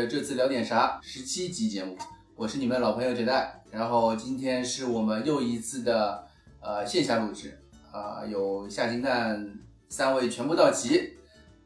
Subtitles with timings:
[0.00, 1.94] 是这次聊点啥十七集节目，
[2.34, 6.26] 我是你们的老朋友杰代，然后今天是我们又一次的
[6.60, 7.60] 呃线下录制，
[7.92, 9.46] 啊，有夏金蛋
[9.90, 11.12] 三位全部到齐，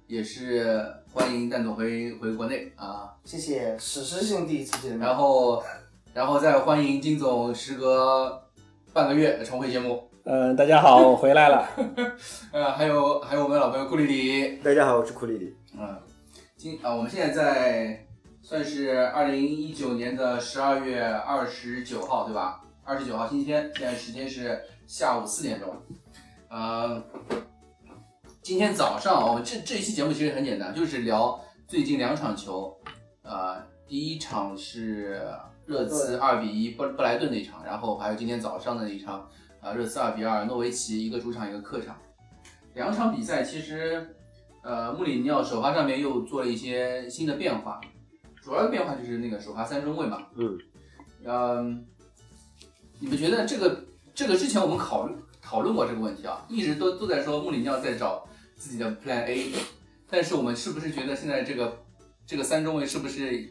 [0.09, 5.63] 也是欢迎蛋总回回国内啊，谢谢，史诗性第一次见面，然后
[6.13, 8.43] 然后再欢迎金总时隔
[8.93, 10.11] 半个月重回节目。
[10.25, 11.69] 嗯，大家好，我回来了。
[12.51, 14.57] 呃，还有还有我们的老朋友库里里。
[14.57, 15.55] 大家好，我是库里里。
[15.79, 15.97] 嗯，
[16.57, 18.04] 今啊，我们现在在
[18.45, 22.61] 算是二零一九年的十二月二十九号，对吧？
[22.85, 25.75] 二十九号星期天，现在时间是下午四点钟。
[26.51, 27.03] 呃，
[28.43, 32.77] 今天早上我们这这一期节目其实很简单，就是聊最近两场球。
[33.23, 35.27] 呃，第一场是
[35.65, 39.27] 热刺二比一布布莱顿那场，然后还有今天早上的那一场。
[39.63, 41.97] 啊，热刺二比二，诺维奇一个主场一个客场，
[42.75, 44.15] 两场比赛其实，
[44.63, 47.81] 呃，穆里尼奥首发上面又做了一些新的变化，
[48.45, 50.19] 主要的变化就是那个首发三中卫嘛。
[50.37, 50.59] 嗯，
[51.25, 51.87] 嗯，
[53.01, 59.51] 你们觉得这个这个之前我们考虑讨论过这个问题啊，一直都都在说穆里尼奥在找自己的 Plan A，
[60.11, 61.83] 但是我们是不是觉得现在这个
[62.27, 63.51] 这个三中卫是不是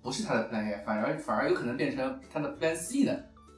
[0.00, 3.12] 不是他的 Plan A，反而反而有可能变成他的 Plan C 呢？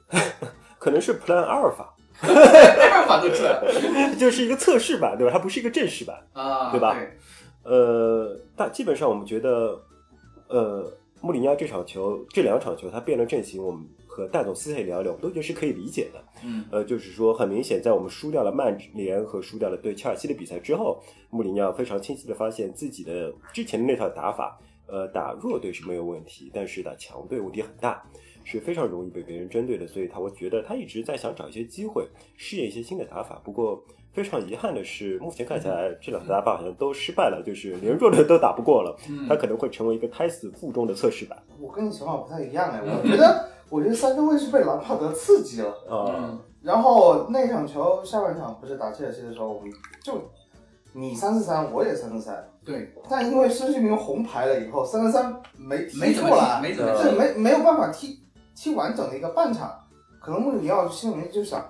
[0.79, 5.31] 可能是 Plan 阿尔法，阿尔法都出来了， 就是一个测试版，对吧？
[5.31, 6.97] 它不是一个正式版啊，对吧？
[7.63, 9.81] 呃，但基本上我们觉得，
[10.53, 10.87] 呃，
[11.19, 16.23] 穆里尼奥这场球、这两场球他变了阵型，我们和戴总私下聊一聊，我都觉得是可以理解的。
[16.43, 28.03] 嗯，呃，就是说很明显，在我们输掉了曼联和输掉了对切尔西的比赛之后，穆里尼奥非常清晰的发现自己的之前的那套打法，呃，打弱队是没有问题，但是打强队问题很大。
[28.45, 32.05] 是非常容易被别人针对的，所以他我觉得他一直在想找一些机会
[32.35, 33.41] 试验一些新的打法。
[33.41, 33.81] 不过
[34.13, 38.95] 非常遗憾的是，目前看起来这两个打法好像都失败了，就是连弱的都打不过了。
[39.27, 41.37] 他可能会成为一个胎死腹中的测试版。
[41.59, 46.39] 我跟你想法不太一样哎，我觉得我觉得三中卫是被兰帕德刺激了啊。
[46.61, 49.71] 然后那场球下半场不是打切尔西的时候，我们
[50.03, 50.13] 就
[50.93, 52.47] 你三四三，我也三四三。
[52.63, 52.93] 对。
[53.09, 58.19] 但因为孙兴民红牌了以后，三四三没踢出来，没怎么这没没有办法踢。
[58.55, 59.73] 踢完整的一个半场，
[60.21, 61.67] 可能穆里尼奥心里面就想，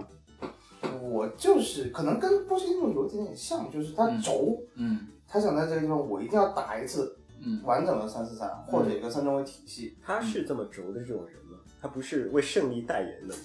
[1.14, 7.16] 我就是可能跟波切蒂诺有点点像，就是他轴，嗯，他想在这个地方我一定要打一次，
[7.46, 9.96] 嗯，完整的三四三或者一个三中卫体系。
[10.04, 11.60] 他是这么轴的这种人吗？
[11.80, 13.36] 他不是为胜利代言的？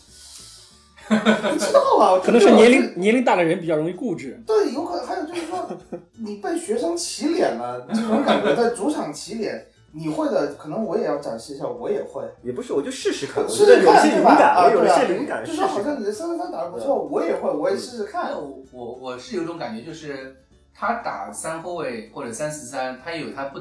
[1.09, 4.43] 不知道啊，可能是年龄年龄大的人比较容易固执。
[4.47, 5.69] 对，有可能还有就是说，
[6.19, 9.67] 你被学生骑脸了，这种感觉在主场骑脸。
[9.99, 12.23] 你会的，可能我也要展示一下，我也会。
[12.43, 14.65] 也不是，我就试试看，试试看，对吧？
[14.65, 18.33] 我有些灵感，就是好像你的三三三打的不错，我也会，我也试试看。
[18.33, 20.37] 我我我是有种感觉，就是
[20.73, 23.59] 他打三后卫或者三四三，他也有他不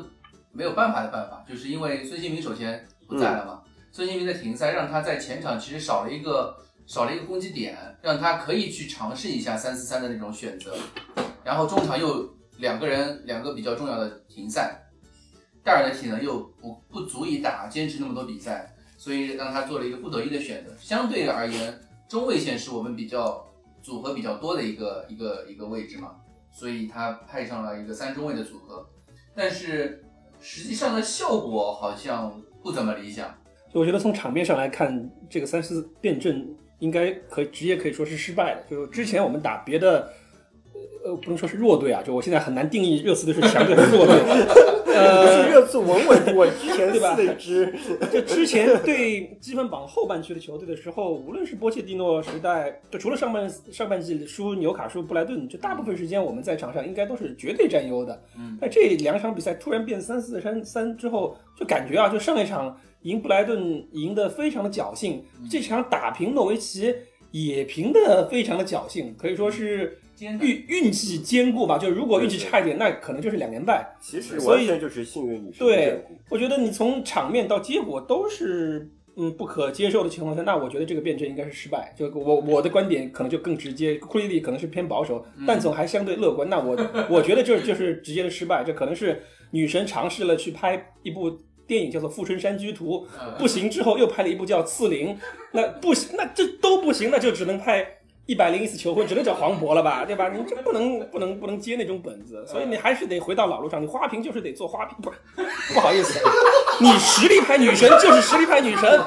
[0.52, 3.62] 没有办法的办法，就是因为孙兴民首先不在了嘛。
[3.92, 6.56] 孙兴民的停赛让他在前场其实少了一个
[6.86, 10.76] 少了一个攻击点，让他可以去尝试一下三四三的那种选择。
[11.44, 14.84] 然后中场又两个人两个比较重要的停赛。
[15.68, 20.72] 戴尔的体能又不不足以打坚持那么多比赛，所以让他做了一个不得已的选择。
[20.80, 23.46] 相对而言，中卫线是我们比较
[23.84, 26.12] 组合比较多的一个一个一个位置嘛，
[26.54, 28.88] 所以他派上了一个三中卫的组合。
[29.36, 30.06] 但是
[30.40, 33.28] 实际上的效果好像不怎么理想。
[33.70, 38.64] 就我觉得从场面上来看，这个三四辩证应该可直接可以说是失败的。
[38.70, 40.14] 就之前我们打别的。
[41.04, 44.16] 呃，不能说是弱队啊，就我现在很难定义热刺队是强队还是弱队。
[44.98, 47.16] 呃，是热刺稳稳我之前对吧？
[47.16, 47.74] 四支，
[48.12, 58.22] 就之前对积分榜后半区的球队的时候，无论是波切蒂诺时代，就除了上半上半季输纽卡、输布莱顿，就大部分时间我们在场上应该都是绝对占优的。
[58.38, 66.94] 嗯，但这两场比赛突然变三四三三之后，就感觉啊，就上一场赢布莱顿赢得非常的侥幸，这场打平诺维奇
[67.32, 69.98] 也平的非常的侥幸，可以说是。
[70.20, 73.96] 运运气兼顾吧，就是如果运气差一点，那可能就是两连败。
[74.00, 75.52] 其实完全就是幸运。
[75.52, 81.94] 对，我觉得你从场面到结果都是嗯不可接受的情况下，那我觉得这个辩证应该是失败。
[81.96, 86.50] 就我我的观点可能就更直接，库里里可能是偏保守，但总还相对乐观。
[86.50, 86.78] 那我
[87.10, 89.22] 我觉得就就是直接的失败，这可能是
[89.52, 91.38] 女神尝试了去拍一部
[91.68, 93.06] 电影叫做《富春山居图》，
[93.38, 95.10] 不行之后又拍了一部叫《刺陵》，
[95.52, 97.97] 那不行，那这都不行，那就只能拍。
[98.28, 100.28] 一百零一次求婚只能找黄渤了吧，对吧？
[100.30, 103.82] 你这不能不能不能接那种本子，所以你还是得回到老路上。
[103.82, 105.10] 你花瓶就是得做花瓶，不
[105.74, 106.20] 不好意思，
[106.82, 109.02] 你实力派女神就是实力派女神，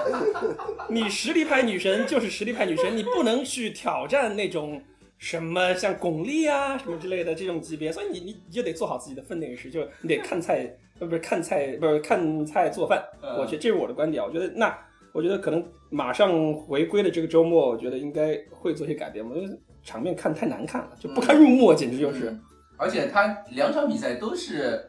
[0.88, 4.82] 你实力派女神就是实力派女神，你不能去挑战那种
[5.18, 10.66] 什么像巩俐啊什么之类的这种级别，所以你你你就得做好自己的分内事，就你得看菜，
[10.98, 13.04] 呃不是看菜，不是看菜做饭。
[13.22, 13.36] 嗯。
[13.38, 14.74] 我觉得这是我的观点，我觉得那
[15.12, 19.26] 我觉得可能马上回归的这个周末，我觉得应该会做些改变。
[19.28, 22.30] 我觉得场面看太难看了，就不堪入目，简直就是。
[22.30, 22.40] 嗯
[22.82, 24.88] 而且他两场比赛都是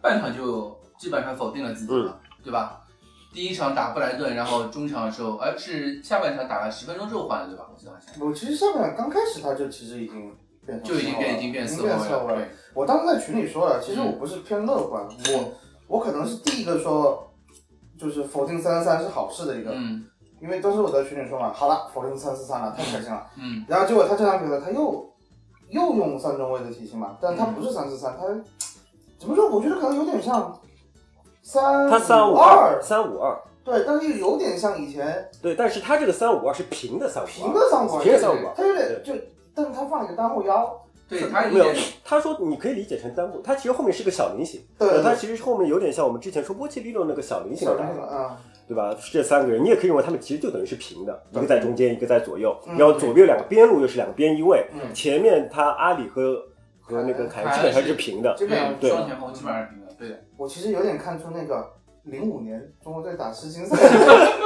[0.00, 2.82] 半场就基本上否定了自己了，对吧？
[3.34, 7.66] 第一场打布莱顿，然后中场的时候，呃，是下半场打了十分钟之后换的，对吧？
[7.70, 10.34] 我记得好像我其实上半场刚开始他就其实已经
[10.64, 15.52] 变就已经变已经变已四后卫了，我当时在群里说了，其实嗯我不是偏乐观，我
[15.88, 17.30] 我可能是第一个说，
[17.98, 20.04] 就是否定三三三是好事的一个，嗯
[20.40, 23.26] 因为当时我在群里说嘛，好了，否定三四三了，太开心了。
[23.38, 25.10] 嗯然后结果他这场比赛他又
[25.70, 28.26] 又用三中卫的体型嘛，但他不是三四三，他
[29.18, 29.48] 怎么说？
[29.48, 30.60] 我觉得可能有点像
[31.42, 33.34] 三他三五二，三五二，
[33.64, 38.54] 对，但是又有点像以前对，但是他这个三五二是平的三五二，平的三五二，平的三五二。
[38.54, 39.14] 他有点就，
[39.54, 41.66] 但是他放了一个单后腰，对他有没有，
[42.04, 48.36] 他说你可以理解成单步，他其实后面是个小菱形，对他其实后面有点像我们之前说波切利诺那个小菱形的打啊，
[48.66, 48.96] 对吧？
[49.12, 56.42] 这三个人你也可以认为他们其实就等于是平的，一个在中间，一个在左右，嗯然后左边两个边路又是两个边翼位，嗯，前面他阿里和
[56.80, 58.90] 和那个凯凯恩基本上是是平的，基本上对。
[58.90, 61.70] 双前锋基本上是平的，对，我其实有点看出那个
[62.06, 63.76] 零五年中国队打世青赛，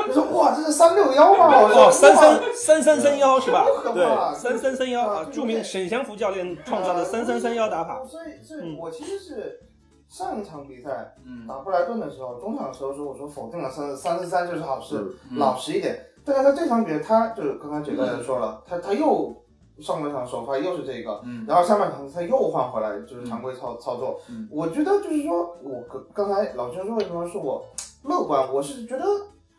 [0.08, 1.60] 我说哇，这是三六幺吗？
[1.60, 3.66] 我说哦，三哇三三三三幺是吧？
[3.66, 8.02] 不可怕，三三三幺啊，著名沈祥福教练创造的三三三幺打法。
[8.04, 9.60] 所以，所以嗯我其实是
[10.08, 14.96] 上一场比赛嗯打布莱顿的时候，中场的时候说，我说否定了三三四三就是好事，
[15.30, 16.00] 嗯老实一点。
[16.24, 19.34] 但是他这场比赛，他就是刚才杰哥也说了，他他又
[19.80, 24.20] 上半场首发又是这个，嗯然后下半场他又换回来，就是常规操操作。
[24.28, 25.82] 嗯我觉得就是说，我
[26.14, 27.64] 刚刚才老陈说为什么说我
[28.02, 29.04] 乐观，我是觉得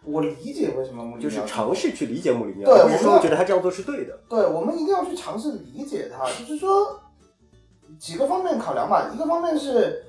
[0.04, 4.20] 我理解为什么穆里尼奥就是尝试去理解穆里尼奥，对我们觉得他这样做是对的。
[4.30, 7.00] 对，我们一定要去尝试理解他，就是说
[8.00, 9.12] 几个方面考量吧。
[9.14, 10.04] 一个方面是，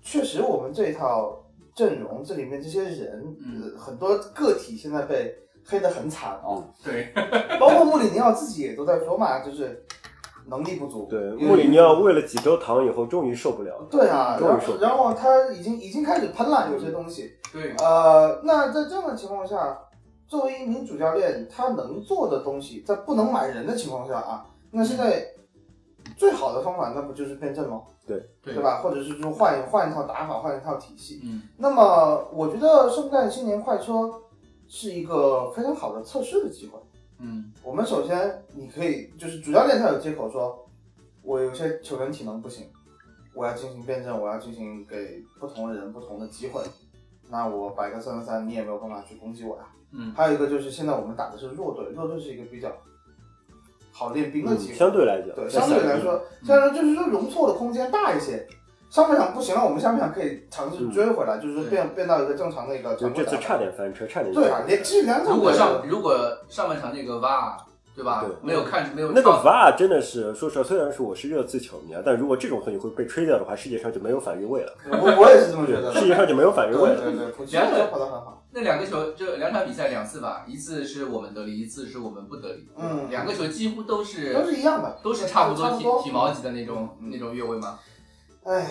[0.00, 1.44] 确实我们这套
[1.74, 6.64] 阵容，这里面这些人，嗯呃很多个体现在被黑得很惨哦。
[6.82, 7.12] 对，
[7.60, 9.84] 包括穆里尼奥自己也都在说嘛，就是
[10.46, 11.06] 能力不足。
[11.10, 13.86] 对，穆里尼奥喂了几周糖以后，终于受不了了。
[13.90, 17.32] 对啊，然终于受不了后然后他已经已经开始喷了，有些东西。
[17.52, 19.78] 对，呃，那在这样的情况下，
[20.26, 25.22] 作为一名主教练，他能做的东西，在不能买人的情况下啊，那现在
[26.16, 27.82] 最好的方法，那不就是变阵吗？
[28.06, 28.58] 对对？
[28.60, 28.80] 吧？
[28.82, 31.20] 或者是说换一换一套打法，换一套体系。
[31.24, 34.10] 嗯那么，我觉得圣诞新年快车
[34.72, 36.80] 是一个非常好的测试的机会。
[37.18, 40.66] 嗯我们首先，你可以就是主教练他有接口说，
[41.22, 42.70] 我有些球员体能不行，
[43.34, 46.62] 我要进行辩证，我要进行给不同的人不同的机会。
[47.28, 49.64] 那我摆个三三三，你也没有办法去攻击我呀。
[49.90, 52.72] 嗯还有一个就是现在我们打的是弱队，弱队是一个比较
[53.92, 54.74] 好练兵的嗯，机会。
[54.74, 58.48] 相对来讲，对，相对来说，相对来说就是说容错的空间大一些。
[58.92, 63.08] 上半场不行了，我们下半场可以尝试追回来，就是变变到一个正常的一个就。
[63.08, 66.14] 这次差点翻车，差点对啊，连其实两场如果上如果
[66.46, 67.56] 上半场那个挖，
[67.96, 68.22] 对吧？
[68.22, 75.90] 对没有看没有那个看 VAR 真的是，说实话，虽然说我是热刺球迷啊，但如果这种东西会被吹掉的话，世界上就没有反越位了，我我也是这么觉得。
[75.94, 77.00] 世界上就没有反越位了。
[77.00, 78.44] 对对对，普奇诺都跑得很好。
[78.50, 82.68] 那两个球，就两场比赛两次吧，一次是我们得利，一次是我们不得利。
[82.76, 87.78] 嗯两个球几乎都是都是一样的，都是差不多体差不多体毛级的那种嗯那种越位吗？
[88.44, 88.66] 唉，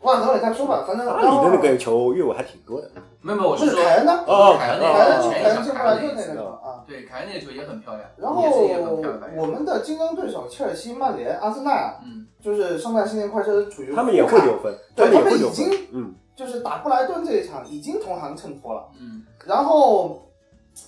[0.00, 4.24] 万能也再说吧，反正阿里的那个球越位还挺多的，没有没有，我是说凯恩呢？
[4.26, 6.84] 哦凯恩凯那恩凯恩个前一场进布莱顿那个，球啊。
[6.86, 12.26] 对凯恩那个球也很漂亮，然后也是一个很漂亮我们的竞争对手切尔西、曼联、阿森纳，嗯。
[12.40, 15.88] 就是圣诞新年快车处于他们也会留分，对们也会留分他们已经。
[15.92, 19.24] 嗯，就是打布莱顿这一场已经同行衬托了，嗯。
[19.44, 20.22] 然后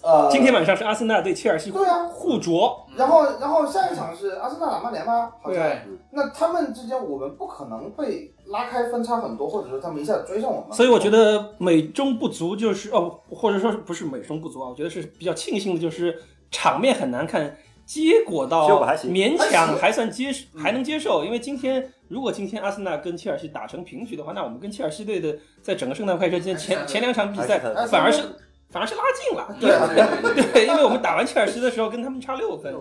[0.02, 5.32] 呃，今天晚上是阿森纳对切尔西对啊，互啄，然后然后下一场是阿森纳打曼联吗？
[5.42, 5.62] 好像。
[5.62, 5.82] 对，
[6.12, 10.72] 那他们之间我们不可能被拉开分差很多，或者说他们一下子追上我们。
[10.72, 18.68] 所以我觉得美中不足就是哦，或者说不是美中不足啊，我觉得是比较庆幸的，就是场面很难看，结果到
[19.04, 28.22] 勉强还算接嗯还能接受，因为今天如果今天阿森纳跟切尔西打成平局的话，那我们跟切尔西队的在整个圣诞快车之间前前两场比赛反而是
[28.70, 32.72] 反而是拉近了，对啊对对对对，因为我们打完切尔西的时候跟他们差六分，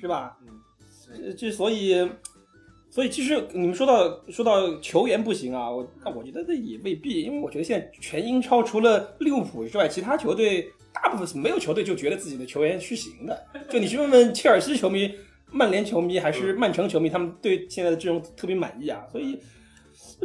[0.00, 0.36] 是吧？
[1.06, 2.06] 对呃这所以，
[2.90, 13.46] 所以其实你们说到说到球员不行啊，我那我觉得这也未必，因为我觉得现在全英超除了利物浦之外，其他球队大部分是没有球队就觉得自己的球员是行的。
[13.70, 15.14] 就你去问问切尔西球迷、
[15.50, 19.06] 曼联球迷还是曼城球迷，他们对现在的阵容特别满意啊。
[19.10, 19.38] 所以，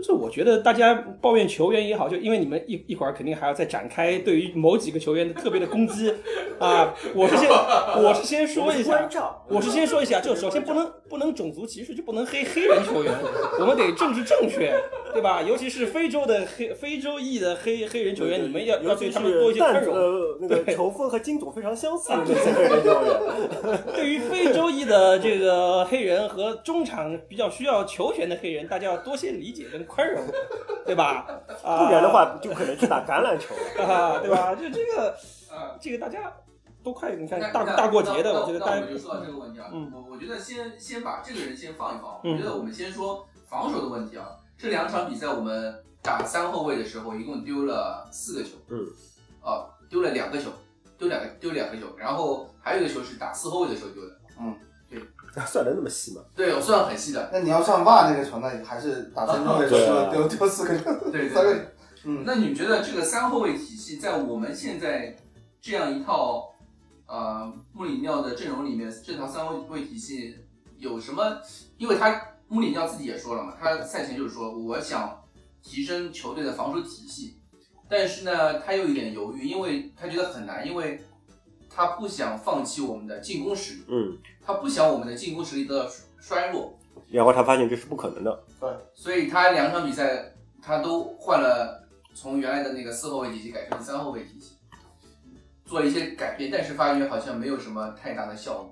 [0.02, 6.14] 这我觉得大家抱怨球员也好，就因为你们一一会儿肯定还要再展开对于某几个球员的特别的攻击
[6.60, 6.94] 啊。
[7.14, 9.10] 我是先我是先说一下，
[9.48, 13.14] 我是先说一下，就首先不能不能种族歧视，就不能黑黑人球员，
[13.60, 14.74] 我们得政治正确，
[15.14, 15.42] 对吧？
[15.42, 19.96] 尤其是非洲的黑非洲裔的黑黑人球员，你们要要对他们多一些宽容。
[19.96, 30.24] 呃那个对球风和金总非常相似的黑人球员，对于非洲裔的这个黑人和中场比较需要球权的黑人，大家要多些理解跟宽容，
[30.86, 31.26] 对吧？
[31.64, 33.54] 啊、不然的话就可能去打橄榄球。
[33.84, 34.54] 啊， 对吧？
[34.56, 35.12] 就这个
[35.52, 36.32] 啊，这个大家
[36.84, 39.92] 都快，你看大大过节的，我觉得大家那我们就说到这个问题啊，嗯。
[39.94, 42.34] 我我觉得先先把这个人先放一放，嗯。
[42.34, 44.28] 我觉得我们先说防守的问题啊。
[44.58, 48.86] 这两场比赛我们打三后卫的时候，一共丢了四个球，嗯，
[49.42, 50.50] 啊，丢了两个球，
[50.98, 54.16] 丢两个丢两个球，然后还有一个球是打四后卫的时候丢的，
[55.48, 56.22] 算得那么细吗？
[56.36, 61.68] 对我算得很细的，那你要算袜那个球，那还是打分钟的时对啊候 丢丢四个，对对 三个对。
[62.06, 65.16] 嗯，那你们觉得这个三后卫体系在我们现在
[65.62, 66.54] 这样一套
[67.08, 70.36] 呃穆里尼奥的阵容里面，这套三后卫体系
[70.78, 71.38] 有什么？
[71.78, 75.24] 因为他穆里尼奥自己也说了嘛，他赛前就是说我想
[75.62, 77.38] 提升球队的防守体系，
[77.90, 81.02] 但是呢，他又有点犹豫，因为他觉得很难，因为
[81.76, 85.90] 他不想放弃我们的进攻实力，嗯，他不想我们的进攻实力得到
[86.20, 86.78] 衰弱，
[87.10, 88.44] 然后他发现这是不可能的。
[88.60, 94.56] 对所以他两场比赛他都换了，从原来的那个四后卫体系改成三后卫体系，
[95.66, 98.70] 做了一些改变，但是发觉好像没有什么太大的效果。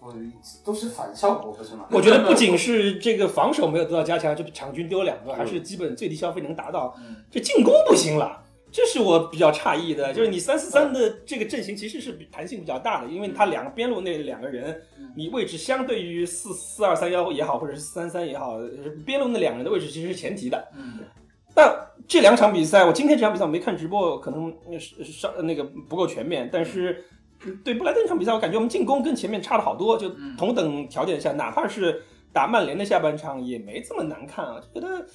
[0.00, 0.14] 我
[0.62, 1.86] 都是反效果，不是吗？
[1.90, 6.94] 我觉得不仅是这个防守没有得到加强，就场均丢两个，还是基本最低消费能达到。
[6.98, 8.43] 嗯，这进攻不行了，
[8.74, 10.12] 这是我比较诧异的。
[10.12, 14.82] 就是你三四三的这个阵型其实是比弹性比较大的，因为他两个边路那两个人，
[15.14, 18.58] 你位置相对于四四二三幺也好，或者是四三三也好，
[19.06, 20.68] 边路那两个人的位置其实是前提的。
[20.76, 20.98] 嗯，
[21.54, 21.72] 那
[22.08, 27.04] 这两场比赛，我今天这场比赛我没看直播，可能是上那个不够全面，但是
[27.62, 32.02] 对布莱顿这场比赛，我感觉我们进攻跟前面差了好多，就嗯同等条件下，哪怕是
[32.32, 35.06] 打曼联的下半场也没这么难看啊，觉得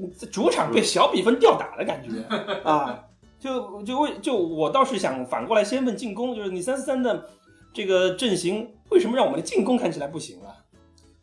[0.00, 2.22] 嗯主场被小比分吊打的感觉
[2.62, 3.04] 啊，
[3.38, 7.28] 就就为就我倒是想反过来先问进攻，就是你三四三的
[7.72, 10.57] 这个阵型，为什么让我们的进攻看起来不行啊？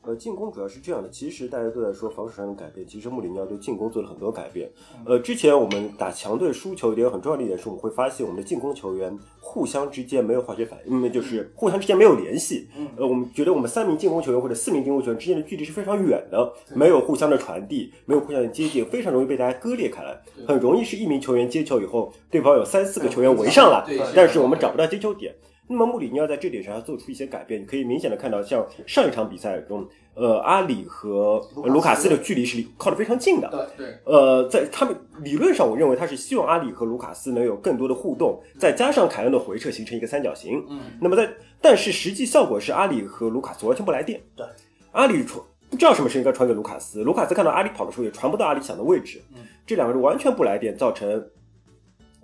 [0.05, 4.69] 呃，进攻主要是这样的，其实大家都在说防守上的改变，其实穆里尼奥对进攻做了很多改变。
[5.05, 12.67] 呃，之前我们打强队输球，一点很重要的一点是，我们会发现我们的进攻球员互相之间没有化学反应，因为就是互相之间没有联系。
[12.77, 23.83] 嗯呃，我们觉得我们三名进攻球员或者四名进攻球员之间的距离是非常远的，没有互相的传递，没有互相的接近，非常容易被大家割裂开来，很容易是一名球员接球以后，对方有三四个球员围上来，
[24.15, 25.33] 但是我们找不到接球点。
[25.67, 33.49] 那么穆里尼奥在这点上要做出一些改变，你可以明显的看到，像上一场比赛中，呃，阿里和呃卢卡斯的距离是离靠得非常近的。
[33.49, 40.63] 对对，呃，在他们理论上，我认为他是希望阿里和卢卡斯能有更多的互动，再加上凯恩的回撤形成一个三角形。
[40.69, 41.27] 嗯，那么在，
[41.59, 44.21] 但是实际效果是阿里和卢卡斯完全不来电。
[44.35, 44.45] 对，
[44.91, 49.19] 阿里传不知道什么时候应该传给卢卡斯，卢卡斯看到阿里跑的时候也传不到阿里想的位置。
[49.35, 51.27] 嗯，这两个人完全不来电，造成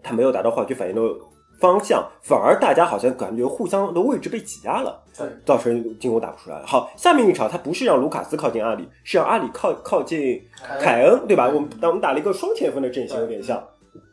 [0.04, 1.02] 他没有达到化学反应的
[1.62, 5.02] 方向，反而大家好像感觉互相的位置被挤压了，
[5.46, 6.62] 造成进攻打不出来。
[6.66, 11.48] 好，下面一场他不是让卢卡斯靠近阿里，是让阿里靠靠近凯恩，对吧？
[11.48, 13.64] 我们我们打了一个双前锋的阵型，有点像，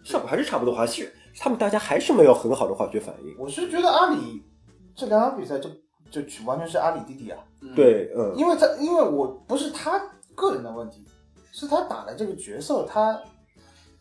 [0.04, 3.34] 效果还是差不多，好像是他们大家还是没有很好的化学反应。
[3.38, 4.42] 我是觉得阿里
[4.94, 5.70] 这两场比赛就
[6.10, 9.98] 就完全是阿里弟弟啊，嗯，对，嗯，因为他因为我不是他
[10.34, 11.02] 个人的问题，
[11.52, 13.18] 是他打的这个角色他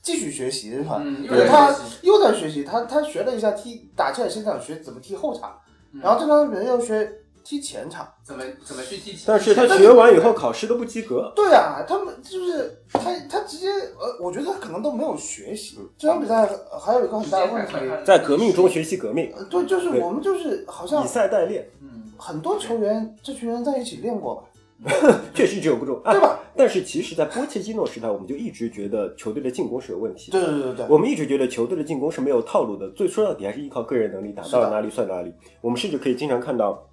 [0.01, 1.01] 继续学习是吧？
[1.49, 5.59] 他又在学习，他他学了一下踢打切尔西场学怎么踢后场，
[5.93, 7.11] 嗯然后这场比赛又学
[7.43, 8.07] 踢前场。
[8.23, 9.25] 怎么怎么去踢前场？
[9.27, 11.31] 但是他学完以后考试都不及格。
[11.35, 15.79] 对啊，他们就是他他直接呃，我觉得他可能都没有学习。
[15.97, 16.47] 这场比赛
[16.79, 17.73] 还有一个很大的问题，
[18.05, 24.43] 在革命中学习革命，呃对，就是我们就是好像以赛代练，嗯，很多球员这群人在一起练过吧，
[25.33, 26.39] 确实只有这种，啊对吧？
[26.55, 30.39] 但是其实，在波切基诺时代，我们就一直觉得球队的进攻是有问题的。
[30.39, 35.33] 对对对对对，我们一直觉得球队的进攻是没有套路的，最说到底还是依靠个人能力，打到哪里算哪里。
[35.61, 36.87] 我们甚至可以经常看到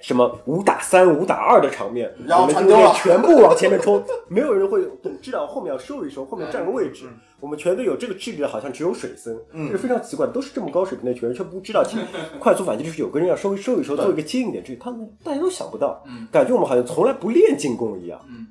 [0.00, 4.80] 什么五打三、五打二的场面，然后我们传丢了全部往前面冲， 没有人会
[5.20, 7.06] 知道后面要收一收，后面占个位置。
[7.06, 11.96] 嗯我们全队有这个智力的，好像只有水森，嗯这是非常奇怪的，都是这么高水平的球员，却不知道其
[12.38, 18.20] 快速反击就是有个人要稍微收一收，做一个接应点，这他们大家都想不到，嗯感觉我们好像从来不练进攻一样。
[18.28, 18.46] 嗯，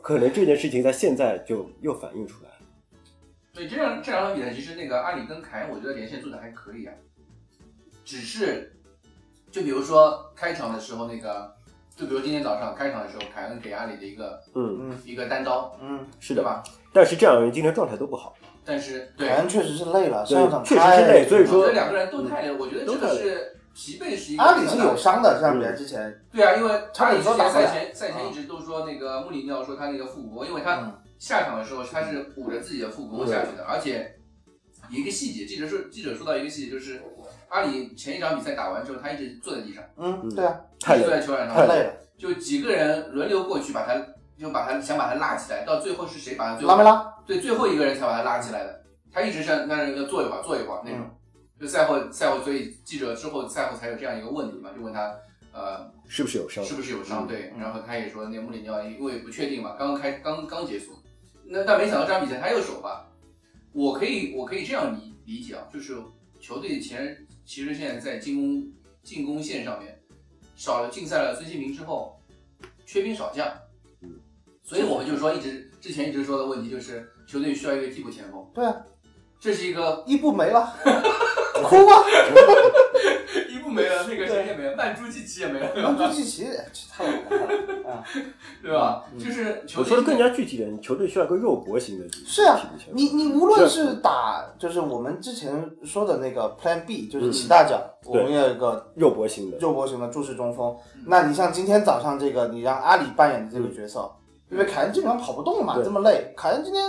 [0.00, 2.56] 可能这件事情在现在就又反映出来了。
[3.52, 6.94] 对，这样这两场比赛，其实那个阿里跟凯恩，我觉得连线做的还可以啊。
[8.06, 8.72] 只是，
[9.54, 11.54] 就比如说开场的时候，那个
[11.94, 14.98] 就比如今天早上开场的时候，凯恩给阿里的一个嗯，嗯。
[15.04, 16.42] 一个单刀，嗯，是的。
[16.42, 16.60] 对吧？
[16.92, 18.34] 但是这两个人今天状态都不好，
[18.64, 24.42] 但是对凯，恩确实是累了，对上场确实是累所以说我觉得两个人都太累，我觉得这个是疲惫是一个。
[24.42, 30.98] 阿里是有伤的，这场比赛之前，对啊，因为阿里之前说打赛前赛前一直都说那个穆里尼奥说他那个腹股，因为他嗯。
[31.16, 34.16] 下场的时候他是捂着自己的腹股下去的，而且
[34.90, 37.00] 有一个细节，记者说记者说到一个细节，就是
[37.54, 43.94] 阿里前一场比赛打完之后，他一直坐在地上，嗯，嗯对啊，太累了，在球场上，太累了，就几个人轮流过去把他
[44.36, 47.14] 就把他想把他拉起来，到最后是谁把他最后拉没拉？
[47.24, 48.82] 对最后一个人才把他拉起来的，
[49.12, 51.00] 他一直是那人要坐一会儿坐一会儿那种。
[51.00, 51.10] 嗯
[51.56, 55.14] 就赛后赛后，所以记者之后赛后才有这样一个问题嘛，就问他
[55.52, 56.64] 呃是不是有伤？
[56.64, 57.28] 是不是有伤？
[57.28, 60.90] 对，嗯然后他也说那穆里尼奥因为不确定嘛，刚刚开刚刚结束，
[61.46, 63.06] 那但没想到这场比赛他又首发，
[63.72, 65.96] 我可以我可以这样理理解啊，就是
[66.40, 68.72] 球队前其实现在在进攻
[69.02, 69.98] 进攻线上面
[70.56, 72.18] 少了禁赛了孙兴民之后，
[72.86, 73.46] 缺兵少将，
[74.00, 74.10] 嗯，
[74.62, 78.74] 所以我们就说一直之前一直说的问题就是球队需要一个替补前锋，对啊，
[79.38, 80.74] 这是一个伊布没了，
[81.64, 82.40] 哭吧，伊 布
[83.74, 85.96] 没了，那个谁也没了，曼朱基奇也没了，对曼？
[85.96, 86.46] 朱基奇
[86.90, 88.04] 太冷了啊！
[88.62, 89.04] 对吧？
[89.12, 92.58] 嗯就是球队我说的更加具体点，球队需要一个肉搏型的是啊
[92.92, 101.04] 你你无论是打，就是我们之前说的那个 Plan B，就是起大脚，我们有一个肉搏型的，肉搏型的注视中锋嗯。
[101.06, 104.10] 那你像今天早上这个，你让阿里扮演的这个角色，
[104.50, 106.82] 因为凯恩基本上跑不动嘛，这么累，凯恩今天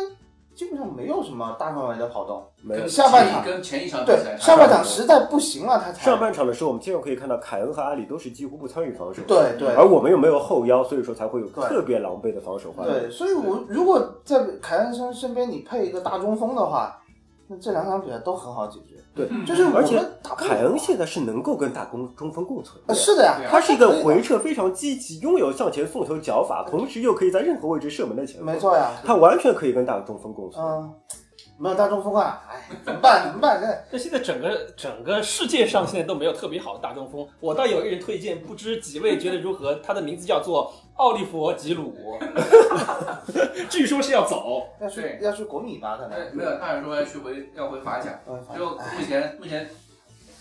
[0.55, 2.43] 基本上没有什么大范围的跑动。
[2.63, 2.87] 没有。
[2.87, 12.93] 下半场跟前一场对赛，上半场实在不行了，他才上半场的时候，我们经常可以看到凯恩和阿里都是几乎不参与防守，，对对而我们又没有后腰，所以说才会有特别狼狈的防守画面。
[12.93, 17.01] 对，所以我如果在凯恩身身边你配一个大中锋的话，
[17.47, 18.95] 那这两场比赛都很好解决。
[19.13, 22.95] 对，就是而且凯恩现在是能够跟大攻中锋共存的呃。
[22.95, 28.45] 是的呀他是一个回撤非常积极，拥有向前送球脚法，同时又可以在任何位置射门的前锋。
[28.45, 30.65] 没，错呀，他完全可以跟大中锋共存。
[30.65, 30.93] 嗯，
[31.57, 33.23] 没有大中锋啊，哎，怎么办？
[33.25, 33.61] 怎么办？
[33.61, 39.75] 这这现在整个整个世界上现在都没有特别好的大中锋，我倒有一个人推荐，不知几位觉得如何？
[39.75, 41.95] 他的名字叫做奥利弗·吉鲁，
[43.69, 44.67] 据说是要走。
[44.81, 45.97] 要去要去国米吧？
[45.97, 48.19] 可哎，能没有，他还说要去回要回法甲，
[48.55, 49.69] 就目前目前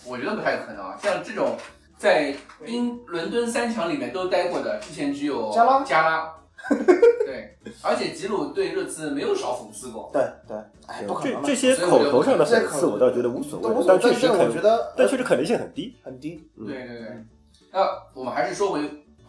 [0.05, 0.99] 我觉得不太可能啊。
[1.01, 1.55] 像这种
[1.97, 6.33] 在英伦敦三强里面都待过的，之前只有加拉加拉，
[7.25, 15.95] 对，而且吉鲁对热刺没有少讽刺过，对对，哎，不可能嘛这这些口头上的讽刺，我倒觉得无所谓但确实可我觉得但确实可能性很低。
[16.03, 16.41] 很低。
[16.57, 17.25] 嗯对对对。
[17.71, 18.81] 那我们还是说回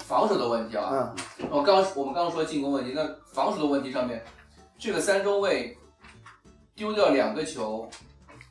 [0.04, 1.14] 防守的问题啊。
[1.40, 4.22] 嗯，我刚我们刚刚说进攻问题，那防守的问题上面，
[4.78, 5.76] 这个三中卫
[6.74, 7.88] 丢掉两个球，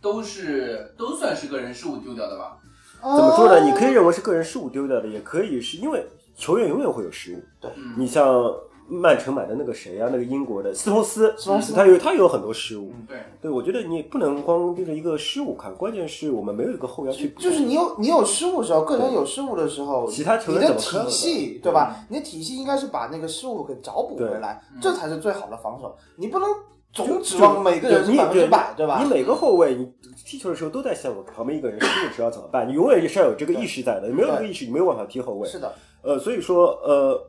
[0.01, 2.57] 都是都算是个人失误丢掉的吧？
[3.01, 3.63] 怎怎么说呢？
[3.63, 7.43] 你哦可以认为是个人失误丢掉的，也可以是因为球员永远会有失误。
[7.61, 8.53] 对，你像
[8.87, 12.91] 曼城买的那个谁啊，那个英国的斯通斯，斯通斯他有他有很多失误。
[13.07, 22.05] 对，对，我觉得你不能光盯着一个失误看，关键是我们没有一个后腰去补，就是你有你有失误的时候，个人有失误的时候，其他球你的员怎么看体系对吧？
[22.09, 25.95] 你的体系应该是把那个失误给找补回来，这才是最好的防守。
[26.17, 26.47] 你不能
[26.93, 29.09] 总指望每个人百分之百，对吧你？
[29.09, 29.91] 每个后卫，你
[30.23, 34.07] 踢球的时候都在想我旁边一个人失误时要怎么办，你永远是要有这个意识在的。
[34.07, 35.49] 你没有这个意识，你没有办法踢后卫。
[35.49, 37.19] 是的，呃，所以说，呃，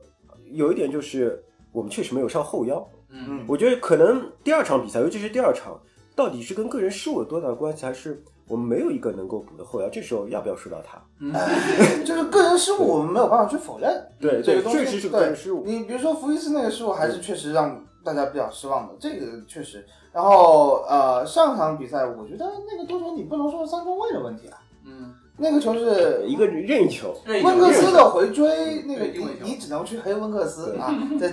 [0.53, 1.45] 有一点就是
[1.77, 2.83] 我们确实没有上后腰。
[3.11, 5.79] 嗯，我觉得可能第二场比赛，尤其是第二场，
[6.15, 9.89] 到底是跟个人失误有多大的关系，还是我们没有一个能够补的后腰？
[9.91, 10.99] 这时候要不要说到他？
[11.21, 11.31] 嗯
[12.03, 13.93] 就是个人失误，我们没有办法去否认。
[14.19, 15.63] 对对，这个东西确实是个人失误。
[15.67, 19.85] 你比如说福伊斯那个失误，还是确实让大家比较失望的，这个确实。
[20.15, 31.29] 然后呃，上场比赛我觉得那个多球你不能说是三中卫的问题啊，嗯，那个球是一个任意球，温克斯的回追，那个你你只能去黑温克斯啊，这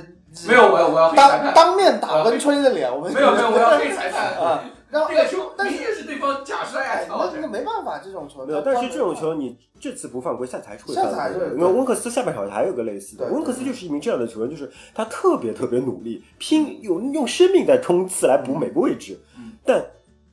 [0.48, 4.38] 没有，我要我要黑裁判，当当面打温吹的脸，我们没有没有，我要黑裁判。
[4.38, 7.30] 啊， 然后这个球但是明显是对方假摔哎，啊！
[7.34, 11.12] 那那没办法，这种球没有，但是这种球你这次不犯规，下次还是会犯的。
[11.12, 19.84] 下次还是会因为温克斯下半场还有个类似的，对温克斯就是一名这样的球员，就是他特别特别努力，拼用用生命在冲刺来补每个位置嗯，但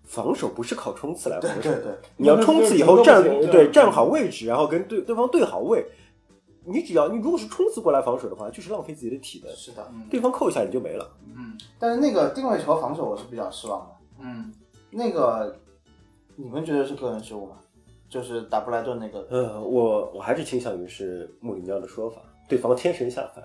[0.06, 1.62] 防守不是靠冲刺来防守的。
[1.62, 5.86] 对对对，你要冲刺以后站对站好位置，然后跟对对方对好位。
[6.70, 9.86] 你只要你如果是冲刺过来防守的话，就是浪费自己的体能，是的。
[9.92, 11.08] 嗯对方扣一下你就没了。
[11.36, 13.86] 嗯但是那个定位球防守我是比较失望的。
[14.20, 14.52] 嗯，
[14.90, 15.56] 那个
[16.36, 17.56] 你们觉得是个人失误吗？
[18.08, 23.44] 就是打布莱顿那个，呃，我我还是倾向于是穆里尼奥的说法，对方天神下凡。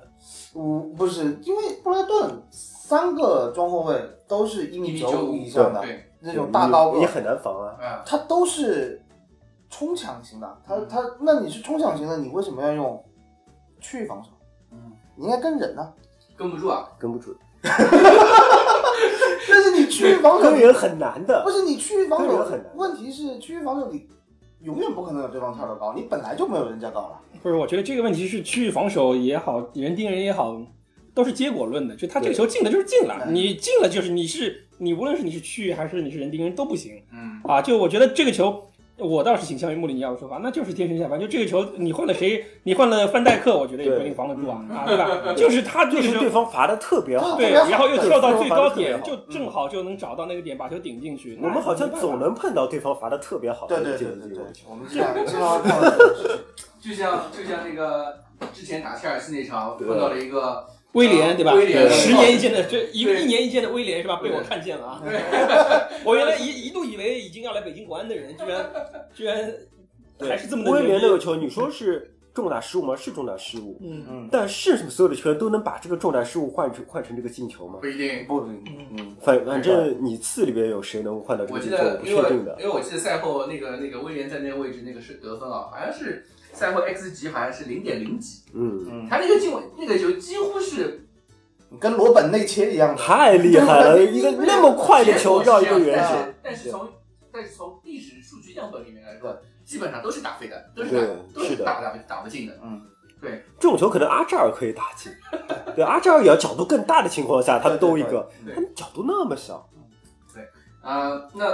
[0.56, 3.96] 嗯，不是，因为布莱顿三个中后卫
[4.28, 5.86] 都是一米九五以上的，
[6.20, 7.78] 那种大高个你，很难防啊。
[7.80, 9.06] 嗯，他都是
[9.70, 10.58] 冲抢型的。
[10.66, 13.05] 他嗯他，那你是冲抢型的，你为什么要用
[13.86, 14.30] 区域防守？
[14.72, 15.94] 嗯，你应该跟人啊。
[16.36, 16.90] 跟不住啊。
[16.98, 21.52] 跟不住， 但是你区域防守跟人很难的不。
[21.52, 24.08] 是你区域防守跟人很难，问题是区域防守你
[24.62, 27.20] 永远不可能有对方跳得高，你本来就没有人家高了。
[27.42, 30.60] 不是，我觉得这个问题是区域防守也好，人盯人也好，
[31.14, 31.96] 都是结果论的。
[31.96, 37.62] 就他这个球进了就是进了，你进了就是你是你无论是你是区域还是你是人盯人都不行嗯，啊。
[37.62, 38.68] 就我觉得这个球。
[38.98, 41.20] 我倒是倾向于穆里尼奥的说法，那就是天生下凡。
[41.20, 42.46] 就这个球，你换了谁？
[42.64, 45.34] 你换了范戴克，我觉得也不一定防得住啊，啊，对吧？
[45.36, 51.40] 就是他这就是对方罚的特别好，对，然后又跳到最高点，就正好就能找到那个点，把球顶进去。
[51.42, 52.36] 我们好像总能。
[52.36, 56.38] 碰到对方罚的特别好的对对这对对对个这个球，我们经常经常碰到这种事情。
[56.82, 58.14] 就像就像那个
[58.54, 61.54] 之前打切尔西那场碰到了一个威廉对吧？
[61.54, 64.16] 威廉十年一见的，这一对一年一见的威廉是吧？
[64.24, 65.02] 被我看见了啊！
[66.06, 68.72] 我原来一一度以为已经要来北京国安的人，居然
[69.14, 69.54] 居然
[70.22, 71.20] 还是这么的威廉那个。
[71.20, 72.96] 球，你说是重大失误吗？
[72.96, 77.88] 是重大失误，嗯，嗯，但是所有的球员都能把这个重大失误换成换成这个进球吗不？
[77.88, 78.26] 一定。
[78.26, 81.78] 不，嗯，反反正你次里边有谁能换到这个进球？
[81.78, 82.56] 我不，确定的。
[82.60, 86.26] 因为我记得赛后那个那个威廉在那个位置那个是得分啊，好像是
[86.56, 91.08] 赛后 x 级好像是零点零几，嗯，嗯，他那个进位那个球几乎是
[91.80, 93.02] 跟罗本内切一样的。
[93.02, 94.02] 太厉害了！
[94.02, 96.90] 一个那么快的球绕一个圆但形，是但是从
[97.32, 101.02] 但是从历史数据样本里面来说，基本上都是打飞的，都是打
[101.34, 102.58] 都是的打不打打不进的。
[102.64, 102.82] 嗯，
[103.20, 105.12] 对这种球可能阿扎尔可以打进，
[105.76, 109.68] 对，阿扎尔也要角度更大的情况下，他兜一个，对他角度那么小，
[110.34, 110.48] 对
[110.82, 111.46] 啊、那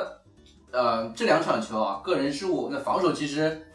[0.71, 3.65] 呃这两场球啊，个人失误，那防守其实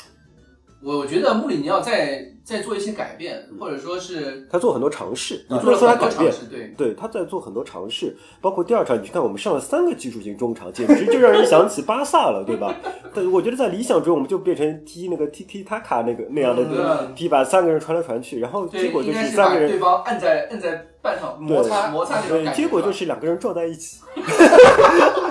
[0.86, 6.10] 我我觉得穆里尼奥在在做一些改变，或者说是他做很多尝试，你不做了能说他改变。
[6.10, 6.74] 很多尝试，对。
[6.76, 12.72] 对，他在做很多尝试，包括第二场，你去看我们上了三个技术型中场，简直就让人想起巴萨了，对吧？
[13.12, 22.54] 但我觉得在理想中，我们就变成踢那个踢踢塔卡那个那样的嗯踢，把三个人传来传去，然后结，果就是三个人，对方按在按在半场摩擦摩擦那种对。
[22.54, 24.02] 结果就是两个人撞在一起。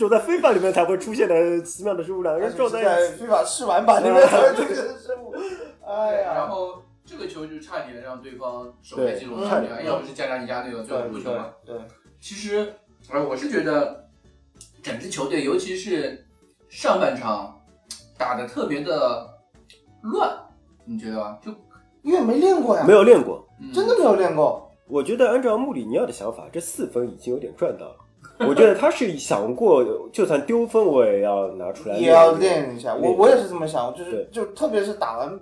[0.00, 3.16] 这种在非法里面才会出现的奇妙的失误，两个人撞在一起。
[3.16, 5.34] 非法试玩版里面才会出现的失误。
[5.86, 11.50] 哎，呀，然后这个球就差点让对方首回记录对差点，嗯要不是加扎尼加那个最后对入球嘛。
[11.66, 11.84] 对对，
[12.18, 12.72] 其实，
[13.12, 14.08] 呃，我是觉得
[14.82, 16.24] 整支球队，尤其是
[16.70, 17.60] 上半场
[18.16, 19.28] 打的特别的
[20.00, 20.34] 乱，
[20.86, 21.38] 你觉得吧？
[21.44, 21.52] 就
[22.00, 24.66] 因为没练过呀，没有练过，嗯真的没有练过。
[24.88, 27.96] 我觉得按照穆里尼奥的想法，这四分已经有点赚到了。
[28.48, 32.76] 我觉得他是想过，就算丢分我也要拿出来也要练练。
[32.76, 32.94] 一下。
[32.94, 35.38] 我我也是这么想，就是就特别是打完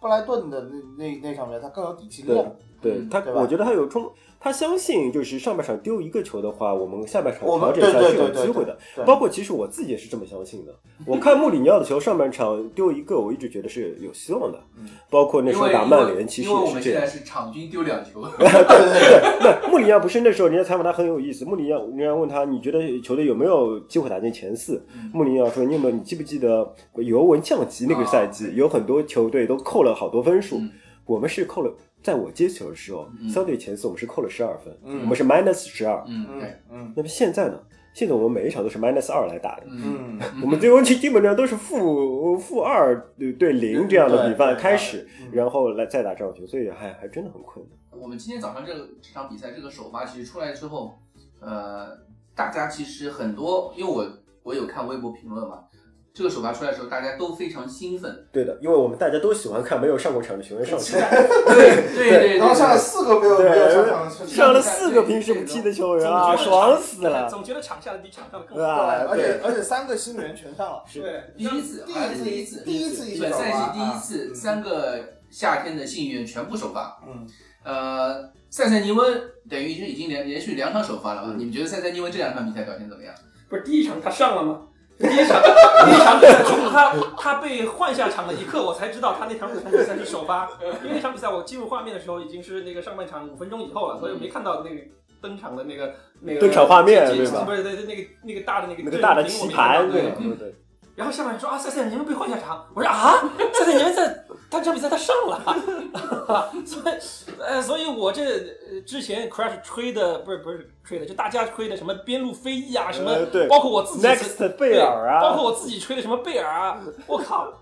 [0.00, 0.60] 布莱顿的
[0.98, 2.56] 那那那场比赛，他更有底气练。
[2.82, 3.08] 对嗯。
[3.08, 8.76] 他，对我觉得他有冲，他相信就是上半场丢一个球的话，我们下半场调整一下是有机会的。
[9.04, 10.74] 包括其实我自己也是这么相信的。
[11.06, 14.58] 我看穆里尼奥的球，上半场丢一个，我一直觉得是有希望的。
[14.78, 17.06] 嗯包括那时候打曼联，其实我也是这样们现在。
[17.06, 24.82] 是场均丢两球， 对对对，那穆里尼奥不是那时候人家采访他很有意思，穆里尼奥人家问他你觉得球队有没有机会打进前四？
[24.94, 30.70] 嗯穆里尼奥说你有没有你记不记得尤文降级那个赛季，啊有很多球队都扣了好多分数，嗯
[31.04, 33.28] 我们是扣了，在我接球的时候，嗯。
[33.28, 35.00] 相对前四我们是扣了十二分，嗯。
[35.00, 36.02] 我们是 minus 十二。
[36.06, 36.40] 嗯，嗯。
[36.40, 36.92] 对，嗯。
[36.96, 37.60] 那么现在呢？
[37.92, 39.64] 现在我们每一场都是 minus 二来打的。
[39.66, 40.42] 嗯，嗯。
[40.42, 45.28] 我们最后基本上都是负负二对对零这样的比分开始，嗯。
[45.32, 48.00] 然后来再打这场球，所以还还真的很困难。
[48.00, 50.98] 我们今天早上这个这场比赛这个首发其实出来之后，
[51.40, 51.88] 呃，
[52.34, 54.06] 大家其实很多，因为我
[54.44, 55.64] 我有看微博评论嘛，
[56.12, 61.00] 这个首发出来的时候，大家都非常兴奋，对的，因为我们大家都喜欢看没有上过场的球员上场，
[61.46, 68.76] 对对对，然后上了四个没有没有上场的上了四个平时不踢的球员啊，爽死了，总觉得场下的比场上的更对好。
[68.78, 69.06] 吧？
[69.08, 74.98] 而且，而且三个新人全上了，是对，第一次，第一一次，第一次本赛季第一次啊三个
[75.30, 77.26] 夏天的幸运全部首发，嗯，
[77.62, 81.28] 呃，塞塞尼温等于是已经连连续两场首发了嘛？
[81.34, 83.14] 嗯你们觉得塞塞尼温这两场比赛表现怎么样？
[83.48, 84.62] 不是第一场他上了吗？
[85.00, 90.46] 第一场，第一场比赛从他他被换下场的一刻，我才知道他那场比赛是首发，
[90.84, 94.76] 因为那场比赛我进入画面的时候已经是那个上半场五分钟以后了，所以没看到那个
[95.22, 100.54] 登场的那个那个登场画面对吧不是对对那个那个大的那个那个大的棋阵容我没看盘，到对对对，
[100.96, 103.22] 然后下半场说啊，赛赛你们被换下场，我说啊，
[103.54, 106.94] 赛赛你们在他这场比赛他上了， 所以
[107.40, 117.52] 呃，所以我这呃之前 Crash 吹的不是不是吹的，就大家吹的什么边路飞翼啊，什么呃对包括我自己 Next 贝尔啊包括我自己吹的什么贝尔啊，我靠，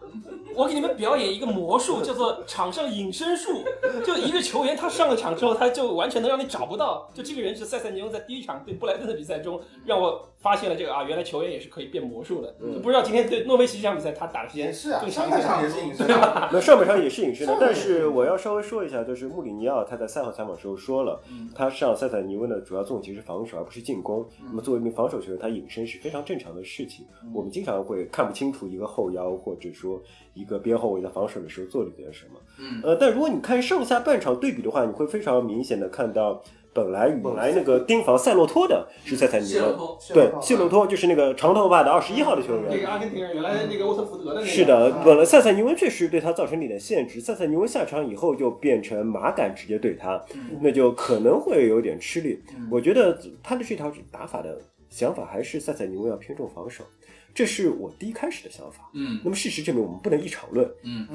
[0.55, 3.65] 我给你们表演一个魔术，叫做场上隐身术。
[4.05, 7.09] 就一个球员他上了场之后，他就完全能让你找不到。
[7.15, 12.55] 就这个人是塞塞尼翁在第一场对布莱顿的比赛中，让我发现了这个啊，原来球员也是可以变魔术的。
[12.61, 15.49] 嗯就不知道今天对诺维奇这场比赛他打的时间也是啊，更长上半一点。
[15.49, 16.49] 场也是隐身啊，
[16.81, 24.27] 那上也是隐身的但是我要稍微说一下，就是穆里尼奥他在赛后采访时候说了，嗯他上塞塞尼翁的主要作用其实是防守，而不是进攻。
[24.47, 27.07] 那么作为一名防守球员，他隐身是非常正常的事情。
[27.35, 30.01] 我们经常会看不清楚一个后腰或者说
[30.35, 32.41] 一个边后卫在防守的时候做了点什么。
[32.59, 36.43] 嗯呃，但如果你看上下半场对比的话，你会非常明显的看到。
[36.79, 40.87] 本来本来那个盯防塞洛托的是塞塞尼翁，对，谢洛托。
[40.87, 44.47] 就是那个长头发的二十一号的球员，那个阿根廷人原来那个沃特福德的那个。
[44.47, 47.21] 是的，本来塞塞尼翁确实对他造成了一点限制。
[47.21, 50.23] 塞塞尼翁下场以后就变成马杆直接对他，
[50.61, 52.41] 那就可能会有点吃力。
[52.71, 54.57] 我觉得他的这套打法的
[54.89, 56.85] 想法还是塞塞尼翁要偏重防守，
[57.35, 58.91] 这是我第一开始的想法。
[58.95, 61.07] 嗯那么事实证明，我们不能一场论，嗯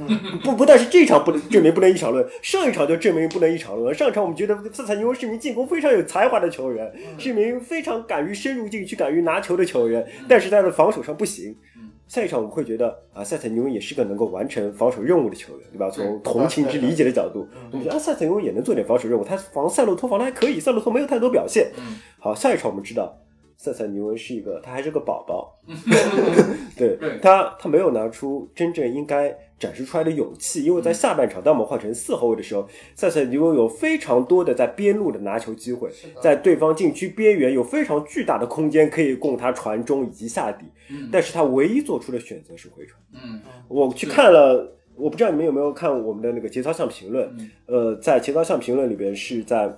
[0.43, 3.93] 不不但是这一场不能证明不能一场论，上一场就证明不能一场论。
[3.93, 11.89] 上一场我们觉得塞塞尼翁是一名进攻非常有才华的球员，是一名非常敢于深入禁区、敢于拿球的球员，但是他的防守上不行嗯。
[12.05, 15.89] 下一场我们会觉得啊，塞特尼翁也是个能够完成防守任务的球员，对吧？
[15.89, 21.71] 从同情之理解的角度，我们觉得啊，塞特尼翁也能做点防守任务，他防塞洛托防的还可以，塞洛托没有太多表现。
[21.77, 23.17] 嗯好，下一场我们知道。
[23.63, 25.57] 塞塞尼翁是一个，他还是个宝宝，
[26.75, 35.89] 对对他，他没有拿出真正应该展示出来的勇气，因为在下半场，当我们换成四后卫的时候，塞塞尼翁有非常多的在边路的拿球机会，
[36.21, 43.01] 在对方禁区边缘有非常巨大的空间可以供他传中以及下底，嗯但是他唯一做出的选择是回传。
[43.13, 47.49] 嗯我去看了，我不知道你们有没有看我们的那个节操项评论，嗯。
[47.67, 49.73] 呃，在节操项评论里边是在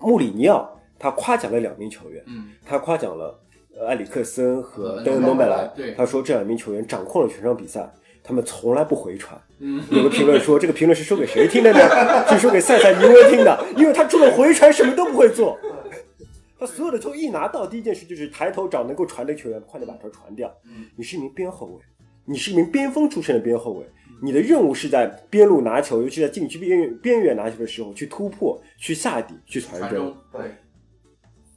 [0.00, 3.36] 穆里尼奥，他夸奖了两名球员，嗯他夸奖了
[3.76, 9.36] 呃埃里克森和和登恩东贝莱，对他说这两名球员掌控了全场比赛，他们从来不回传。
[9.58, 11.80] 嗯有个评论说，这个评论是说给谁听的呢？
[12.30, 15.58] 是说给塞塞尼翁听的，因为他除了回传什么都不会做。
[16.58, 20.48] 他所有的球一拿到，第一件事就是抬头找能够传的球员，快点把球传掉。
[20.64, 21.80] 嗯你是一名边后卫，
[22.24, 23.84] 你是一名边锋出身的边后卫，
[24.22, 30.16] 你的任务是在边路拿球，尤其在禁区边缘边缘拿球的时候去突破、去下底、去传中。
[30.32, 30.40] 对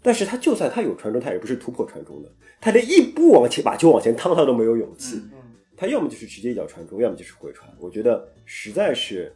[0.05, 5.19] 但是他就算他有传中，他也不是突破传中的，他连一步往前把球往前趟他都没有勇气。
[5.75, 7.67] 他要么就是直接一脚传中，要么就是回传。
[7.79, 9.35] 我觉得实在是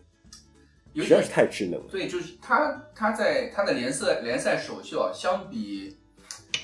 [0.94, 1.88] 实在是太智能了。
[1.90, 5.98] 对，就是他他在他的联赛联赛首秀啊，相比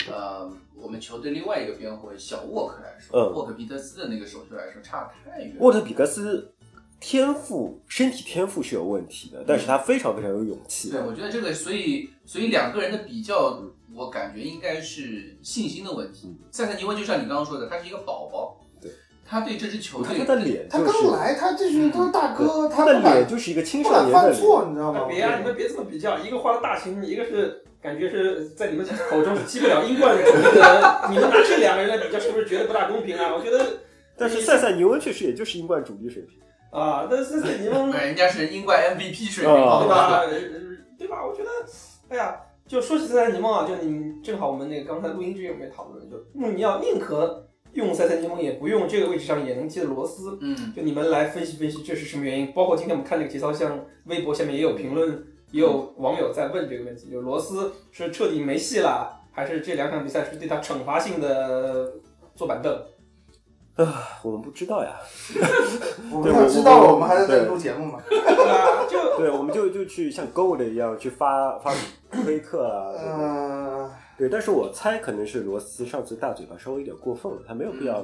[0.08, 5.56] 呃我们球队另外一个边后卫小沃克来说，嗯沃克皮特斯的那个首秀来说差太远。
[5.60, 6.54] 沃特比克斯
[7.00, 10.92] 天赋身体天赋是有问题的，但是他非常非常有勇气。
[10.92, 13.62] 对，我觉得这个，所以所以两个人的比较，
[13.96, 16.36] 我感觉应该是信心的问题。
[16.52, 18.92] 塞塞尼翁就像你刚刚说的，他是一个宝宝，对，
[19.26, 24.22] 他对这支球队他的脸他就是刚来，他这是他是大哥，他的脸就是一个青少年的脸。
[24.22, 25.06] 犯错，你知道吗？
[25.08, 25.38] 别啊！
[25.38, 33.34] 你们别这么比较，一个花了大钱，一个是感觉是在你们口中是踢不了英冠主力的人，你们拿这两个人来比较，是不是觉得不大公平啊？
[33.34, 33.66] 我觉得
[34.18, 36.40] 但是塞塞尼翁确实也就是英冠主力水平。
[36.72, 39.54] 啊，但是你们对，人家是英冠 MVP 水平，
[40.98, 41.26] 对吧？
[41.26, 41.50] 我觉得，
[42.10, 42.36] 哎呀，
[42.68, 50.38] 就说起塞塞尼蒙啊，就你正好我们那个刚才录音之前我们也讨论，就穆里尼奥宁可用塞塞尼蒙，也不用这个位置上也能接的罗斯。
[50.42, 52.52] 嗯，就你们来分析分析这是什么原因？
[52.54, 61.94] 包括今天我们看那个节操，像微博下面也有评论，也有网友在问这个问题，就罗斯是彻底没戏了，还是这两场比赛是对他惩罚性的
[62.36, 62.76] 坐板凳？
[64.24, 64.96] 我们不知道呀，
[66.12, 68.00] 我 对我们要知道了，我我们还在这录节目嘛。
[68.08, 68.86] 对吧？
[68.90, 71.74] 就 对，我们就就去像 Gold 一样去发发
[72.12, 78.04] 推 特啊，嗯，对，但是我猜可能是罗斯上次大嘴巴稍微有点过分了，他没有必要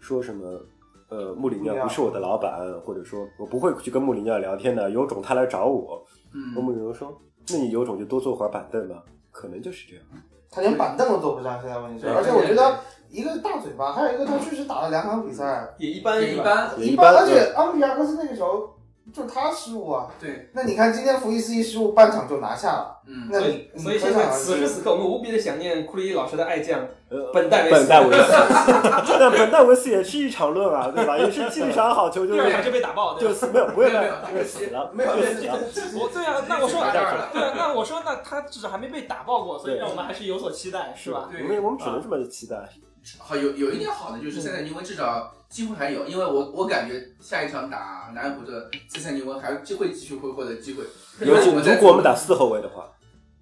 [0.00, 0.60] 说什么。
[1.08, 2.52] 呃，穆里尼奥不是我的老板，
[2.84, 6.04] 或者说我不会去跟穆里尼奥聊天的，有种他来找我。
[6.34, 7.16] 嗯那穆里尼奥说
[7.48, 9.00] ：“那你有种就多坐会儿板凳吧。”
[9.30, 10.04] 可能就是这样。
[10.50, 12.76] 他连板凳都坐不上，现在问题是，而且我觉得
[13.08, 18.74] 一个大嘴巴，还有一个他确实打了两场比赛，也一般，也一般，一般而且昂比亚克斯那个时候
[19.12, 20.08] 就是他失误啊。
[20.20, 22.92] 对，那你看今天福伊斯一失误，半场就拿下了。
[23.08, 27.76] 嗯，那所以你，所以现在此时此刻，我们无比的想念库里老师的爱将呃，本戴维斯。
[27.86, 28.32] 本戴维斯，
[29.20, 31.16] 但本戴维斯也是一场论啊，对吧？
[31.16, 35.56] 也是进一场好球就第二场就被打爆，对没有，不会没有没有就死了，没有就死了。
[36.00, 41.28] 我对啊，那我说，对啊，那我说，那他至少还没被打爆过，所以对让我们还是有所期待，是吧？
[41.30, 42.56] 对我们我们只能这么期待。
[43.18, 50.84] 好有有一点好的就是塞塞尼翁至少机会还有，因为我我感觉下一场打南安普顿，塞塞尼翁还有机会继续会获得机会。
[51.20, 52.84] 尤其因为我在如果我们打四后卫的话，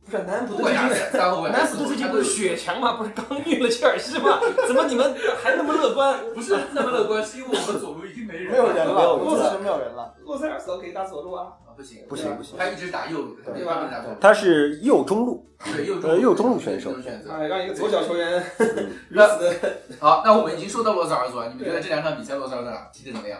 [0.04, 2.92] 不是南安普顿最近三后卫南安普顿最近不是他都有血强吗？
[2.92, 4.38] 不是刚虐了切尔西吗？
[4.66, 6.20] 怎么你们还那么乐观？
[6.34, 10.14] 不是那么乐观，是因为我们左路已经没人没有人了，人我确实没有人了。
[10.26, 17.30] 洛塞尔索可以打左路啊，啊，不行不行不行他一直打右路，他对没办法打左，他是右中路，对右中路选手右选择。
[17.30, 18.42] 啊，让一个左脚球员
[19.08, 19.54] 如那此的。
[20.00, 23.38] 好，那我们已经说到洛塞尔索了，你们觉得这两场比赛洛塞尔索踢的怎么样？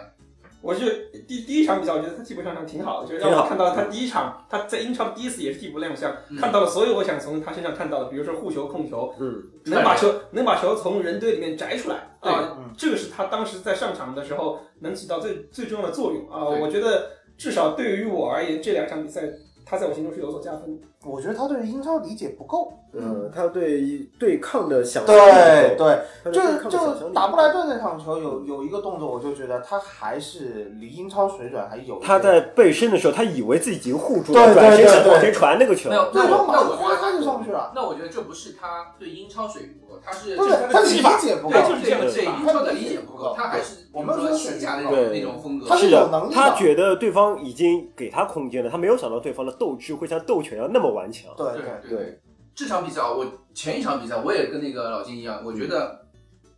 [0.61, 16.43] 我是第第一场比赛，我觉得他替补上场挺好的，就是让我看到他第一场他在英超第一次也是替补亮相，嗯看到了所有我想从他身上看到的，比如说护球、控球，嗯，能把球能把球从人堆里面摘出来啊嗯，这个是他当时在上场的时候能起到最最重要的作用啊。
[16.45, 19.21] 我觉得至少对于我而言，这两场比赛
[19.65, 20.87] 他在我心中是有所加分的。
[21.03, 22.73] 我觉得他对英超理解不够。
[22.97, 31.99] 嗯，他对对抗的想象对对，就就打布莱顿那场球有有一个动作，我就觉得他还是离英超水准还有。
[31.99, 37.73] 他在背身的时候，他以为自己已经护住了，对对对转身想往前传那个球没，有，对方马上他就上去了。
[37.75, 39.73] 那我觉得这不是他对英超水平
[40.05, 45.75] 他是对这是他理解不够对，就是这样的对技法英超的理解不够，他还是我们说说西甲那种那种风格他。
[45.75, 51.31] 是有能力，的他觉得对方已经给他空间了，他没有想到对方的斗志会像斗犬一样那么顽强。
[51.35, 52.19] 对对对
[52.53, 56.05] 这场比赛啊，我前一场比赛我也跟那个老金一样，我觉得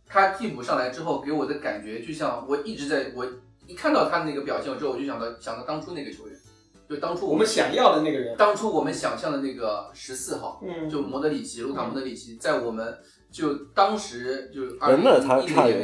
[0.06, 3.26] 他替补上来之后给我的感觉，就像我一直在我
[3.66, 6.36] 一看到他那个表现之后，我就想到想到当初那个球员，
[6.88, 12.96] 就当初我们想要的那个人，当初我们想象的那个十四号，嗯，就莫德里奇，卢卡莫德里奇，在我们
[13.30, 15.40] 就当时就呃二零那他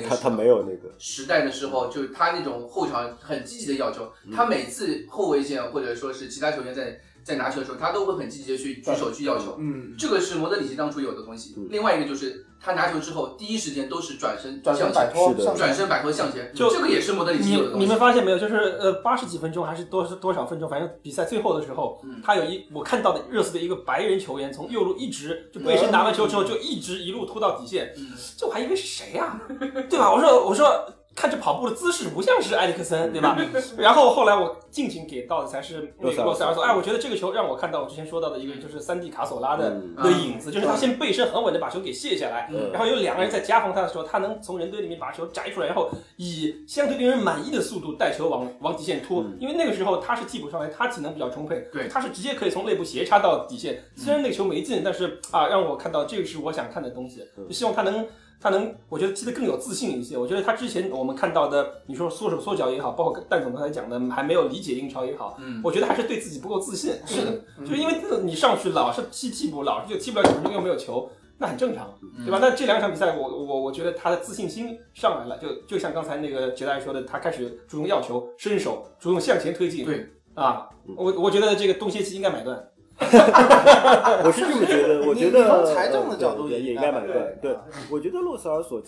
[0.08, 9.56] 他他没有那个，时代的时候，就是他那种后场很积极的要求，他每次后卫线或者说是其他球员在在拿球的时候，他都会很积极的去举手去要球。
[9.58, 11.66] 嗯，这个是莫德里奇当初有的东西嗯。
[11.70, 17.84] 另外一个就是他拿球之后，第一时间都是转身向前，转身摆脱是的向转身摆脱向前，就这个也是莫德里奇有的东西。
[17.84, 18.38] 你们发现没有？
[18.38, 29.40] 就是呃，八十几分钟还是多多少分钟，反正比赛最后的时候，嗯他有一我看到的热刺的一个白人球员从右路一直就背身拿完球之后就一直一路突到底线，嗯这我还以为是谁呀、
[29.88, 30.12] 对吧？
[30.12, 33.38] 我说我说看这跑步的姿势不像是埃里克森，对吧？
[33.78, 36.62] 然后后来我尽情给到的才是那个洛塞尔索。
[36.64, 49.22] 哎，我觉得这个球让我看到我之前说到的一个就是三 D 卡索拉的嗯的影子，就是他先背身很稳的把球给卸下来，嗯然后有两个人在夹缝他的时候，他能从人堆里面把球摘出来，然后以相对令人满意的速度带球往往底线突。
[49.22, 53.84] 嗯因为那个时候他是替补上来，他体能比较充沛，对他是直接可以从内部斜插到底线。
[53.94, 58.04] 虽然那个球没进，但是啊，让我看到这个是我想看的东西，嗯就希望他能。
[58.44, 60.18] 他能，我觉得踢得更有自信一些。
[60.18, 66.92] 我觉得他之前我们看到的，你说缩手缩脚也好，包括蛋总刚才讲的还没有理解英超也好，嗯，我觉得还是对自己不够自信。
[67.06, 71.88] 是的，就是因为你上去老是踢替补，老是就踢不了几分钟又没有球，那很正常，
[72.22, 72.38] 对吧？
[72.38, 79.86] 那这两场比赛我，我我觉得他的自信心上来了，就就像刚才那个杰大爷说的，他开始主动要球、伸手，主动向前推进。
[79.86, 82.62] 对啊，我我觉得这个东歇期应该买断。
[84.24, 87.38] 我是这么觉得，我觉得从财政的角度也应应该买该买断。
[87.42, 87.56] 对，
[87.90, 88.82] 我觉得洛塞尔所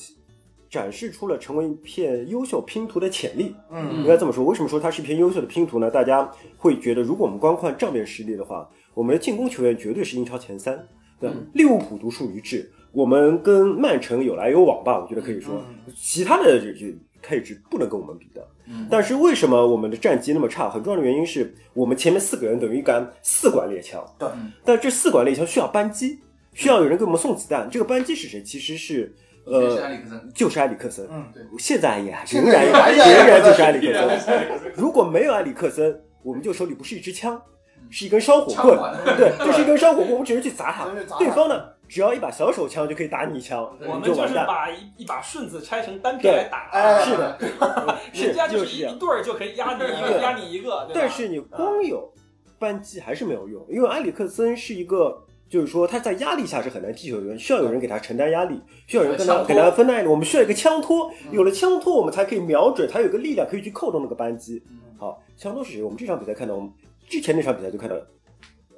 [0.70, 3.54] 展示出了成为一片优秀拼图的潜力。
[3.70, 5.90] 嗯应该这么说，为什么说它是一片优秀的拼图呢？
[5.90, 10.86] 大家会觉得，如果我们光看账面实力的话，我们的进攻球员绝对是英超前三。
[11.18, 15.62] 对，利物浦独树一帜，我们跟曼城有来有往吧，我觉得可以说，
[15.96, 18.46] 其他的这这配置不能跟我们比的。
[18.68, 20.68] 嗯但是为什么我们的战绩那么差？
[20.68, 26.18] 很重要的原因是我们前面四个人等于一杆四管猎枪，对嗯但这四管猎枪需要扳机，
[26.52, 27.68] 需要有人给我们送子弹。
[27.70, 28.42] 这个扳机是谁？
[28.42, 31.06] 其实是呃，埃里克森，就是埃里克森。
[31.08, 34.72] 嗯，对，现在也现仍然仍然就是埃里克森。
[34.74, 37.40] 如果没有埃里克森，我们就手里不是一支枪，
[37.88, 38.76] 是一根烧火棍。
[39.16, 41.16] 对，就是一根烧火棍，我们只能去砸他只能去砸。
[41.16, 44.14] 他对方呢，只要一把小手枪就可以打你一枪，我们就。
[44.14, 47.38] 是把一一把顺子拆成单片来打，哎是的，
[48.12, 48.76] 人家就是。
[48.76, 52.12] 一一对儿就可以压你一个，压你一个，但是你光有
[52.58, 55.22] 扳机还是没有用，因为埃里克森是一个。
[55.48, 60.08] 就是说，他在压力下是很难踢球的人，需要有人给他承担压力，需要有人跟他给他分担压力。
[60.08, 64.60] 我们需要一个枪托，有了枪托，我们才可以瞄准，才有一个力量可以去扣动那个扳机。
[64.98, 65.84] 好，枪托是谁？
[65.84, 66.68] 我们这场比赛看到，我们
[67.08, 67.94] 之前那场比赛就看到，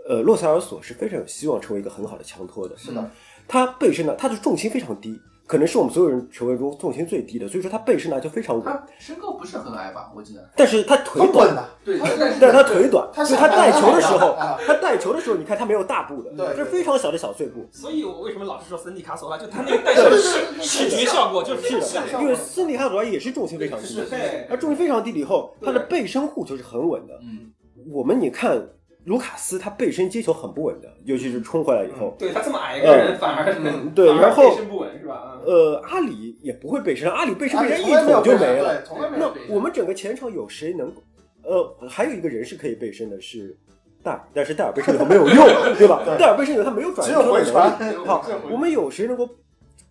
[0.08, 2.74] 呃，洛塞尔索是非常有希望成为一个很好的强托的。
[2.78, 3.10] 是的，
[3.46, 8.64] 他背身呢，他的重心非常低，可能是我们所有人球员中重心最低的，所以说他背身呢就非常稳。
[8.64, 10.10] 他身高不是很矮吧？
[10.16, 11.98] 我记得，但是他腿短，对，
[12.40, 17.68] 但是他腿短，他所以他带球的时候啊，他带球的时候，你看他没有大步的，对这是非常小的小碎步。
[17.70, 27.12] 所以我为什么老是说森迪卡索拉，就他那个带球的视视觉效果就是是因为森迪卡索拉也是重心非常低是，对而重心非常低了以后，他的背身护球是很稳的。
[27.22, 27.52] 嗯，
[27.92, 28.66] 我们你看
[29.04, 32.14] 卢卡斯，他背身接球很不稳的，尤其是冲回来以后。
[32.18, 35.40] 对他这么矮一个人，反而嗯 对然后背身不稳是吧？
[35.46, 38.82] 嗯呃，阿里也不会背身，阿里背身被人一捅就没了。
[39.16, 39.32] 那。
[39.48, 40.92] 我们整个前场有谁能？
[41.42, 43.56] 呃，还有一个人是可以背身的，是
[44.02, 45.46] 戴尔，但是戴尔背身以后没有用，
[45.78, 46.02] 对吧？
[46.18, 47.94] 戴尔背身以后他没有转只有回身的能力。
[47.94, 48.04] 传。
[48.04, 49.26] 好，我们有谁能够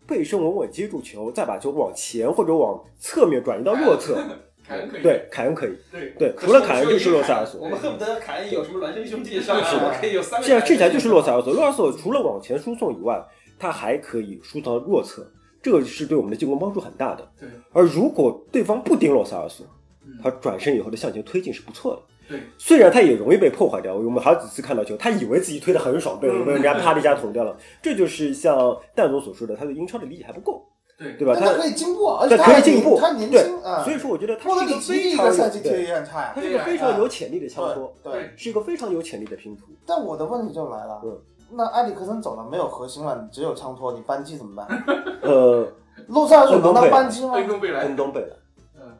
[0.06, 4.20] 背身稳稳接住球，再把球往前或者往侧面转移到 弱侧？
[4.68, 5.72] 凯恩可以，对，凯恩可以。
[5.92, 7.70] 对对，除了凯恩就是洛塞尔索我。
[7.70, 10.46] 们恨不得凯恩有什么孪生兄弟上是的我可以有三个。
[10.46, 11.54] 现在这才就是洛塞尔索。
[11.54, 13.24] 洛塞尔索除了往前输送以外，
[13.58, 15.26] 他还可以输到弱侧，
[15.64, 17.28] 这个是对我们的进攻帮助很大的。
[17.40, 19.66] 对而如果对方不盯洛塞尔索，
[20.06, 22.02] 嗯他转身以后的向前推进是不错的。
[22.30, 27.58] 对，虽然他也容易被破坏掉，我们好几次看到球，他以为自己推的很爽，被嗯被人家啪的一下捅掉了。
[27.82, 30.62] 这就是像蛋总所说的，他对英超的理解还不够，
[30.98, 31.36] 对对吧？
[31.40, 33.84] 但他可以进步，而且他还可以进步年他年轻啊。
[33.84, 36.42] 所以说我觉得他莫德是一个非常赛季踢的对也很差呀他。
[36.42, 39.66] 是一个非常有潜力的枪托，对对，是一个非常有潜力的拼图。
[39.86, 41.18] 但我的问题就来了嗯，
[41.52, 44.68] 那埃里克森走了，没有核心了，你只有枪托，你扳机怎么办？
[45.22, 45.68] 呃，
[46.08, 47.36] 洛塞尔索能当扳机吗？
[47.36, 48.28] 恩东贝莱恩，东贝莱，
[48.76, 48.98] 嗯，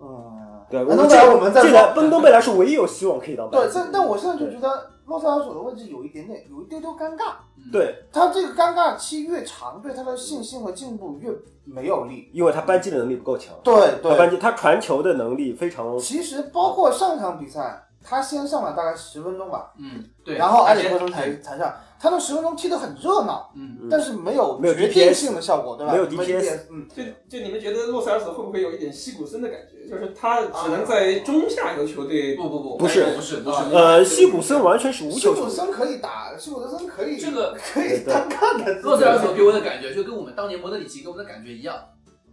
[0.00, 7.34] 嗯，对，恩我东贝莱我们在说现在恩东贝莱是唯一有希望可以当扳对，但但我现在就觉得洛塞尔索的位置有一点点，有一丢丢尴尬。
[7.56, 11.30] 嗯，对，他这个尴尬期越长，对他的信心和进步越
[11.64, 12.30] 没有力。
[12.32, 21.74] 因为他扳机的能力不够强，对对，他扳机他传球的能力非常其实包括上场比赛，他先上了大概十分钟吧，嗯，对，然后埃里克森而且才才上，
[22.04, 25.92] 他们十分钟踢得很热闹，嗯，嗯但是没有没有决定 DPS 性的效果，对吧？
[25.94, 27.02] 没有没 DPS 嗯，就
[27.38, 29.88] 就你们觉得洛塞尔索会不会有一点西古森的感觉？
[29.88, 33.02] 就是他只能在中下游球队不不不，不是。
[33.16, 38.82] 不是不是，呃，西古森完全是无西球球员，古森可以打，西古森可以这个可以单看的。
[38.82, 41.74] 洛塞尔索给我的感觉就跟我们当年莫德里奇给我们的感觉一样，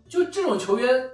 [0.10, 1.10] 就这种球员，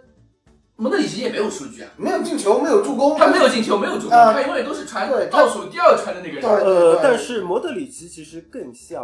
[0.78, 6.44] 莫德里奇也没有数据啊，没有进球，没有助攻，他没有进球，没有助攻，啊他永远都是传对倒数第二传的那个人。
[6.46, 9.02] 呃，但是莫德里奇其实更像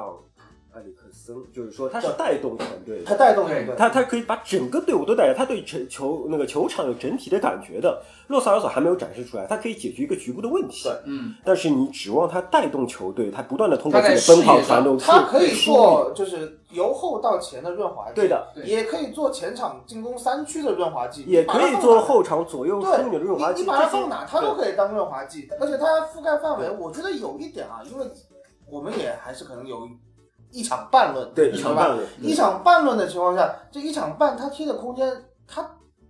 [0.76, 3.06] 埃里克森，就是说他是带动团队的。
[3.06, 8.02] 他带动团队，他他可以把整个队伍都带着，他对球球那个球场有整体的感觉的。
[8.28, 10.94] 洛萨尔索还没有展示出来，他可以解决一个局部的问题对。
[11.06, 23.62] 嗯，但是你指望他带动球队，他不断的通过自己的奔跑传动，他可以做就是由后到前的润滑剂，对的，对也可以做前场进攻三区的润滑剂，也可以做后场左右对枢纽的润滑剂。
[23.62, 28.06] 你你把它放哪，它都可以当润滑剂，而且它覆盖范围，我觉得有一点啊，因为
[28.70, 29.88] 我们也还是可能有
[30.54, 31.60] 一场半论，对一？
[31.60, 35.12] 场半论，一场半论的情况下，这一场半他踢的空间，
[35.48, 35.68] 他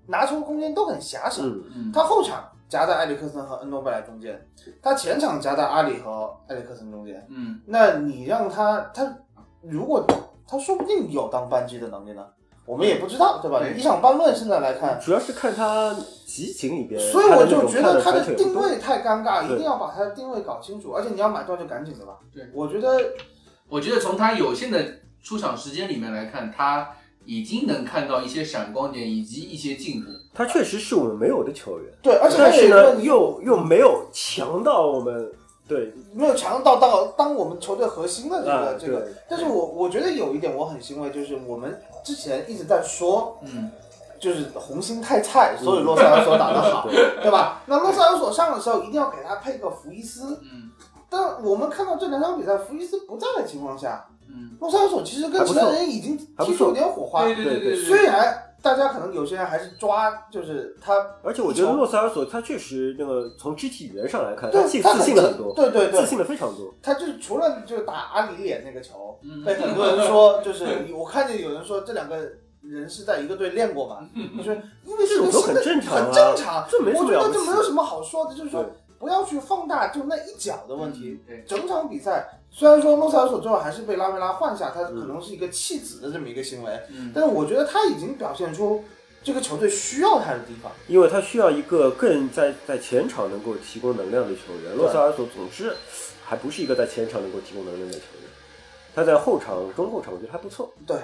[0.08, 4.40] 拿球空间都很狭小，嗯，嗯，他后场夹在埃里克森和恩诺贝莱中间，
[4.82, 9.18] 他前场夹在阿里和埃里克森中间，嗯，那你让他他
[9.62, 10.06] 如果
[10.46, 12.26] 他说不定有当扳机的能力呢，
[12.66, 13.60] 我们也不知道，对吧？
[13.60, 15.00] 对一场半论现在来看。
[15.00, 22.18] 主要是看他集锦里边，所以我就觉得他他的定位太尴尬，对一定要把他的定位搞清楚，而且你要买断就赶紧的吧。
[22.34, 23.00] 对，我觉得
[23.74, 26.92] 我觉得从他有限的出场时间里面来看，他
[27.26, 30.12] 已经能看到一些闪光点以及一些进步。
[30.32, 35.32] 他确实是我们没有的球员，对，而且他但是又又没有强到我们
[35.68, 39.08] 对没有强到到当我们球队核心的这个、啊这个。
[39.28, 43.72] 但是我我觉得有一点我很欣慰，就是我们之前一直在说，嗯，
[44.20, 47.64] 就是红星太菜，所以洛塞尔索打得好，对对吧？
[47.66, 50.70] 那洛塞尔索上的时候一定要给他配个福伊斯，嗯
[51.14, 57.24] 但我们看到这两场比赛，福伊斯不在的情况下，嗯，洛塞尔索其实跟其他人已经踢出有点火花。
[57.26, 66.02] 对对对对对，虽然大家可能有些人还是抓，就是他，而且我觉得洛塞尔索他确实那个从肢体语言上来看，他自他自信了很多，对对对。
[66.02, 66.74] 自，信了非常多。
[66.82, 69.44] 他就是除了就是打阿里脸那个球，嗯。
[69.44, 72.18] 被很多人说就是我看见有人说这两个
[72.62, 74.00] 人是在一个队练过嘛，
[74.38, 74.52] 就是
[74.86, 75.30] 因为这种
[75.62, 78.72] 正常啊很正常，这没什我觉得这没有什么好说的，就是说对
[79.04, 81.20] 不要去放大就那一脚的问题。
[81.28, 88.82] 对，整场比赛虽然说洛塞尔索最后还是被拉梅拉换下，他嗯可能是一个弃子的这么一个行为，嗯但是我觉得他已经表现出
[89.22, 90.72] 这个球队需要他的地方。
[90.88, 94.74] 因为他需要一个更在在前场能够提供能量的球员。
[94.78, 95.76] 洛塞尔索总之
[96.24, 98.30] 还不是一个在前场能够提供能量的球员，
[98.96, 100.96] 他在后场、中后场我觉得还不错，对，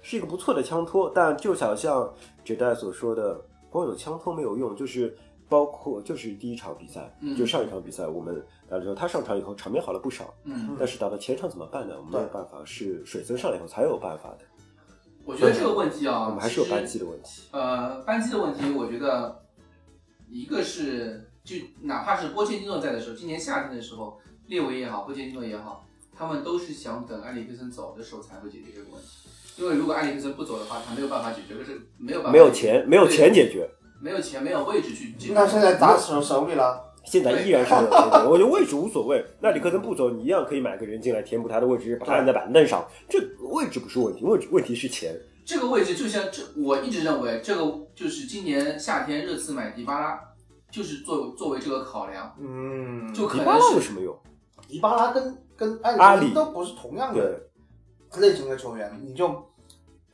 [0.00, 1.12] 是一个不错的枪托。
[1.14, 2.10] 但就想像
[2.42, 3.38] 杰代所说的，
[3.68, 5.14] 光有枪托没有用，就是
[5.52, 11.94] 包括就是第一场比赛，嗯就上一场比赛我们打的时候，他上场以后场面好了不少，嗯，但是打到前场怎么办呢？
[11.98, 14.46] 我们没有办法，是水森上来以后才有办法的。
[15.26, 17.42] 我觉得这个问题啊，我们还是有扳机的问题。
[17.50, 19.44] 呃，扳机的问题，我觉得
[20.30, 25.84] 一个是就哪怕是波切蒂诺在的时候，今年夏天的时候，列维也好，波切蒂诺也好，
[26.16, 29.28] 他们都是想等埃里克森走的时候才会解决这个问题。
[29.58, 33.68] 因为如果埃里克森不走的话，他没有办法解决，这个没有办法，没有钱，没有钱解决。
[34.02, 35.32] 没有钱，没有位置去解决。
[35.32, 37.72] 那现在砸手手里了，现在依然是。
[37.72, 42.84] 我觉得位置无所谓，那里克森不走，你一样可以买个人进来填补他的位置，把他按在板凳上。
[43.08, 45.14] 这位置不是问题，问问题是钱。
[45.44, 50.20] 这个位置就像这，我一直认为这个就是今年夏天热刺买迪巴拉，
[50.70, 54.16] 就是作作为这个考量，嗯，就可迪巴拉能是有什么用？
[54.68, 57.40] 迪巴拉跟跟埃阿里都不是同样的，
[58.18, 59.28] 类型的球员，你就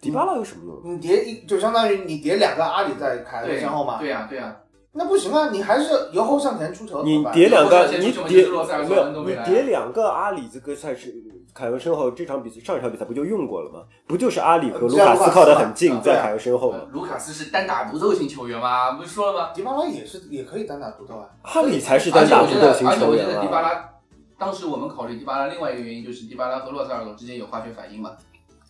[0.01, 0.95] 迪巴拉有什么用？
[0.95, 4.57] 你叠一就相当于你叠两个阿里在凯恩身后嘛，对呀对呀，
[4.93, 11.13] 那不行啊，你还是由后向前出球，你叠两个，你叠没有你叠两个阿里这个赛事，
[11.53, 13.81] 凯文身后这场比赛上一场比赛不就用过了吗？
[14.07, 16.79] 不就是阿里和卢卡斯靠得很近，在凯文身后吗？
[16.93, 18.93] 卢卡斯是单打独斗型球员吗？
[18.93, 19.51] 不是说了吗？
[19.53, 23.23] 迪巴拉也是也可以单打独斗啊，阿里才是单打独斗型球员而且我觉！
[23.25, 23.91] 得迪巴拉，
[24.39, 28.13] 当时我们考虑迪巴拉另外一个原因就是迪巴拉和洛塞尔索之间有化学反应嘛，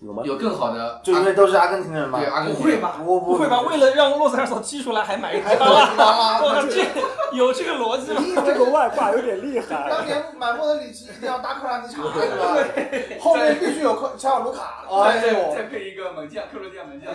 [0.01, 0.23] 有吗？
[0.25, 3.01] 有更好的就因为都是阿根廷人嘛对，阿根廷不会吧？
[3.05, 3.63] 我不会吧？
[3.63, 8.23] 为了让洛塞尔索踢出来，还买一还个有迪巴拉，我靠，这有这个逻辑吗？
[8.47, 10.07] 这个外挂有点厉害当。
[10.07, 13.19] 年买莫德里奇一定要搭克拉尼查对吧？
[13.21, 17.13] 后面必须有克乔尔卢卡，哎呦，再配一个猛将克罗地亚猛将，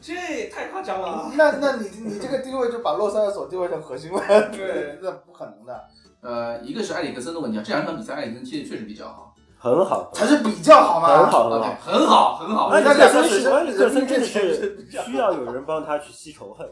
[0.00, 1.32] 这也太夸张了。
[1.34, 4.20] 那那你你这个定位就把洛塞尔索定位成核心了，
[4.52, 5.84] 对， 那不可能的，
[6.22, 11.92] 呃，一个是埃里克森的问题啊，这两场比赛埃里克森踢的确实比较好，很好，才是比较好嘛，很好，很啊好。
[11.92, 16.68] 很好很好，埃里克森是里克森真的是需要有人帮他去吸仇恨，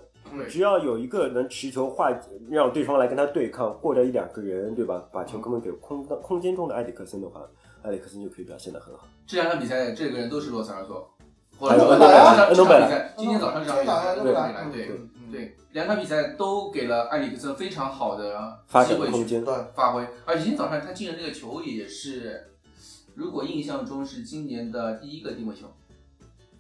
[0.49, 2.11] 只要有一个能持球化，
[2.49, 5.03] 让对方来跟他对抗，或者一两个人，对吧？
[5.11, 7.41] 把球根本给空到空间中的埃里克森的话，
[7.82, 9.07] 埃里克森就可以表现得很好。
[9.26, 11.11] 这两场比赛这个人都是洛塞尔索，
[11.59, 14.14] 或还有者恩东贝莱这场比赛，今天早上这场比赛
[14.70, 15.01] 对对。
[15.32, 15.57] 对。
[15.72, 22.54] 两场比赛都给了埃里克森非常好的发机会去发挥，而且今天早上他进的这个球也是，
[23.15, 25.67] 如果印象中是今年的第一个定位球，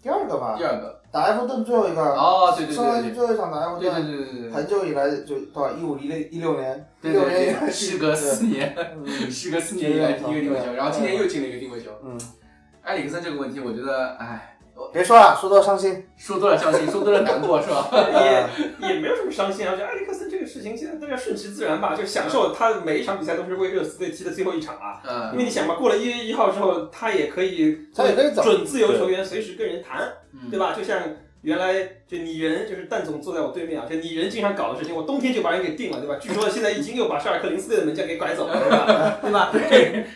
[0.02, 0.54] 第二个吧。
[0.56, 1.00] 第，二个。
[1.10, 4.50] 打埃弗顿最后一个，哦，对对上来对对最后一场打埃弗对对顿，对对对对。
[4.50, 11.90] 很久以来就多少一五一六一六年，一对对对，时隔四年，嗯时 隔四年以来第一个定位球，然后今年又进了一个定位球。
[12.04, 12.18] 嗯，
[12.82, 14.58] 埃里克森这个问题，我觉得，哎，
[14.92, 17.88] 别说了，说多了伤心，说多了伤心，说多了难过，是吧？
[18.80, 25.00] 也也没有什么伤心啊，我觉得埃里克森这个事情现在大家顺其自然吧，就享受他每一场比赛都是为热刺队踢的最后一场啊。
[25.32, 30.74] 因为嗯你想嘛，过了一月一号之后，他也可以他也可以准自由球员，随时跟人谈，嗯，对吧？
[30.76, 31.00] 就像
[31.44, 31.74] 原来
[32.08, 36.16] 就拟人，就是蛋总坐在我对面啊，就拟人经常搞的事情，我冬天就把人给定了，对吧？
[36.20, 39.18] 据说现在已经又把沙尔克零四队的门将给拐走了，对吧？
[39.22, 39.52] 对吧？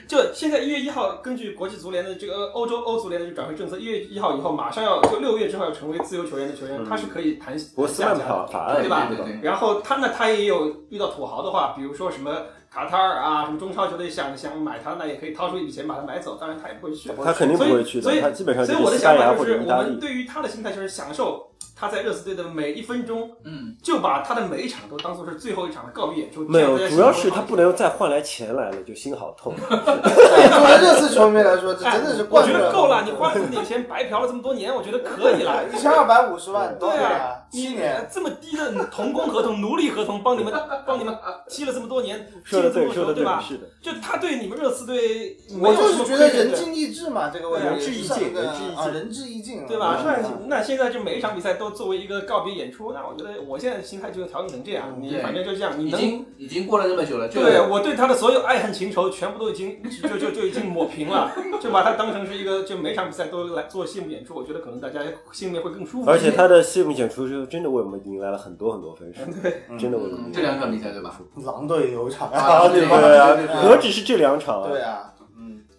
[0.09, 17.11] 这就现在一月一号，根据国际足联的这个欧洲欧足联的转会政策，一月一号以后马上要就六月之后要成为自由球员的球员，嗯他是可以谈博斯曼下家对吧对对对然后他呢，他也有遇到土豪的话，比如说什么卡塔尔啊，什么中超球队想想买他，那也可以掏出一笔钱把他买走，当然他也不会去。
[17.25, 19.83] 他肯定不会去所以的，他基本上就所以我的想法就是，我。
[19.83, 26.41] 们对于他的心态就是享受他在热刺队的每一分钟，嗯，就把他的每一场都当做是最后一场的告别演出。
[26.49, 29.55] 没有这，样主要是他不能再换来钱来了，就心好痛。
[29.63, 35.63] 对，作为热刺球迷来说，这真的是哎我觉得够了，你花了这么点钱白嫖了这么多年，我觉得可以了。
[35.73, 40.53] 一千二百五十万，对啊啊，七年，这么低的童工合同、奴隶合同，帮你们
[40.85, 41.17] 帮你们
[41.49, 43.41] 踢了这么多年， 踢了这么多球，对，吧？
[43.47, 43.67] 是的。
[43.81, 49.97] 就他对你们热刺队我就是觉得仁至义尽嘛，这个问题，仁至义尽仁至义尽啊，仁至义尽，对吧？
[50.05, 65.01] 嗯那那现在就每一场比赛都作为一个告别演出，那我觉得我现在心态就调整成这样，你反正就这样，你能已经已经过了那么久了，就对我对他的所有爱恨情仇全部都已经 就就就已经抹平了， 就把他当成是一个就每场比赛都来做谢幕演出，我觉得可能大家
[65.33, 66.15] 心里面会更舒服一点。
[66.15, 71.19] 而且他的谢幕演出就真的为我们迎来了很多很多分数，对真的为我们嗯这两场比赛对吧？
[71.45, 73.01] 狼队有一场啊对吧？
[73.01, 74.69] 对啊何止是这两场啊！
[74.71, 75.18] 对啊，嗯，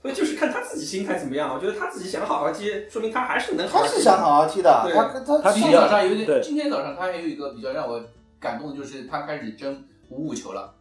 [0.01, 1.53] 所以就是看他自己心态怎么样。
[1.53, 3.89] 我觉得他自己想好好踢，说明他还是能好好踢。
[3.91, 8.01] 他是想好好踢的，对他他他今天早上有点，今天早上他还有一个比较让我
[8.39, 10.73] 感动的，就是他开始争五五球了。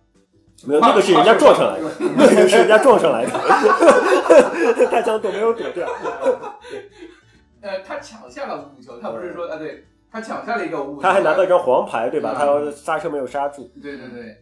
[0.67, 5.87] 没有，那个是人家撞上来的， 那个是人家撞上来的， 大江都没有躲掉。
[7.61, 12.35] 呃，他抢下了五五球，他不是说啊，对他抢下了一个五五球，他还拿到一张黄牌，对吧？
[12.41, 13.71] 嗯他刹车没有刹住。
[13.81, 14.37] 对对对，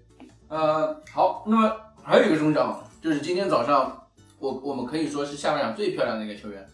[0.49, 1.71] 呃，好，那么
[2.03, 4.06] 还有一个中场，就是今天早上
[4.39, 6.67] 我我们可以说是下半场最漂亮的一个球员，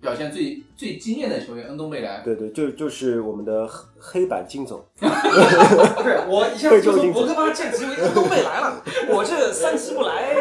[0.00, 2.20] 表现最最惊艳的球员恩东贝莱。
[2.24, 5.06] 对对，就就是我们的黑黑板金总， 不
[6.02, 10.34] 是我一下子就从博格巴降级为恩东贝莱了，我这三期不来，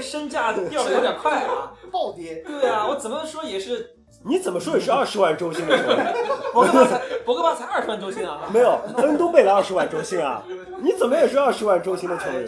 [0.00, 1.72] 身价掉的有点快啊。
[1.90, 3.90] 暴跌，对啊，我怎么说也是
[4.24, 6.14] 你怎么说也是二十万周薪的球员，
[6.52, 8.48] 博格巴才博格巴才二十万周薪啊。
[8.52, 10.42] 没有恩东贝莱二十万周薪啊？
[10.80, 12.46] 你怎么也是二十万周薪的球哎，员？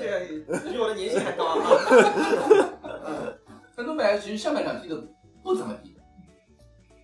[0.48, 1.60] 这比我的年薪还高啊！
[3.76, 4.96] 恩东贝莱其实上半场踢的
[5.42, 5.94] 不怎么地，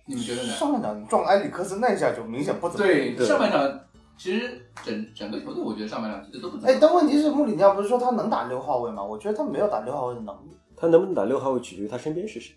[0.05, 0.49] 你们觉得呢？
[0.53, 2.85] 上半场撞埃里克森那一下就明显不怎么。
[2.85, 3.79] 对，对上半场
[4.17, 9.03] 其实整整个球队，我觉得上半场踢的都不怎么哎，但问题是穆里尼奥不是说他能打六号位吗？
[9.03, 10.57] 我觉得他没有打六号位的能力。
[10.75, 12.55] 他能不能打六号位取决于他身边是谁。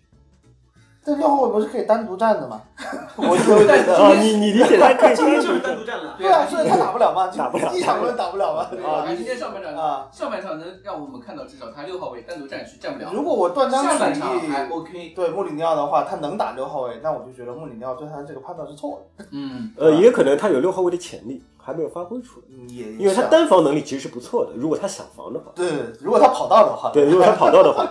[1.07, 2.61] 这六号位不是可以单独站的吗？
[3.15, 6.15] 我就觉得，啊，你你理解他可以今天就是单独站了。
[6.19, 8.63] 对啊，所以他打不了嘛， 打不了一场都打不了嘛。
[8.85, 13.09] 啊，今天上半场啊，上半场能让我们看到至少他六号位单独站去站不了。
[13.13, 19.25] 如果我断章取义还义 OK，对穆里尼奥的话，他能打六号位，那我就觉得穆里尼奥对他的这个判断是错的。
[19.31, 24.53] 嗯，呃，也可能他有六号位的潜力，还没有发挥出来，嗯，也因为他单防能力其实是不错的。
[24.55, 27.85] 如果他想防的话，对，如果他跑道的话，对，如果他跑道的话，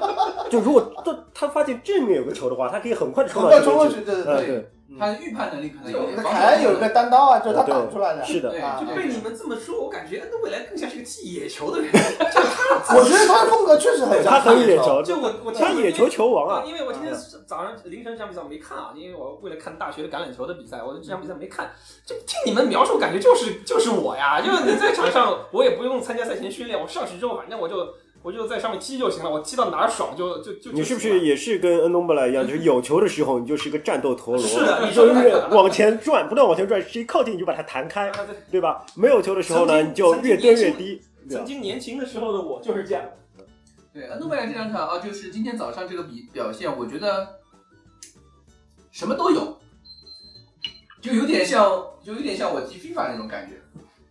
[0.49, 3.67] 就如果他他发现正面有个球的话，他可以很快的冲到这边去。
[3.67, 4.47] 快冲过去，对呃，对。
[4.47, 6.15] 对，他的预判能力可能有点。
[6.17, 8.25] 那凯恩有一个单刀啊，就是他打出来的。
[8.25, 11.91] 是的对啊就被你们这么说，我感觉恩东未来更像是个踢野球的人。
[11.93, 14.85] 就他我觉得他的风格确实很像他很野球。
[14.85, 16.63] 球，就我我他野球球王啊！
[16.67, 17.13] 因为我今天
[17.47, 21.71] 早上凌晨这场比赛我没看啊，因为我为了看大学的橄榄球的比赛，我这场比赛没看。
[22.05, 27.77] 就听你们描述，感觉就是就是我呀，就是你在场上，我也不用参加赛前训练，我上去之后，反正我就
[28.27, 30.73] 我就在上面踢就行了，我踢到哪儿爽就就就。
[30.73, 38.85] 你是不是也是跟恩东贝莱一样，就是有球的时候你就是一个战斗陀螺， 是的你就说的越往前转，不断往前转，谁靠近你就把它弹开，啊对对吧？
[38.97, 41.01] 没有球的时候呢，你就越蹲越低，
[41.31, 43.05] 曾经年轻的时候的我就是这样。
[43.95, 47.29] 对，恩东贝莱这两场啊，就是今天早上这个比表现，我觉得
[48.91, 49.57] 什么都有，
[51.01, 51.63] 就有点像，
[52.05, 53.55] 就有点像我踢 FIFA 那种感觉。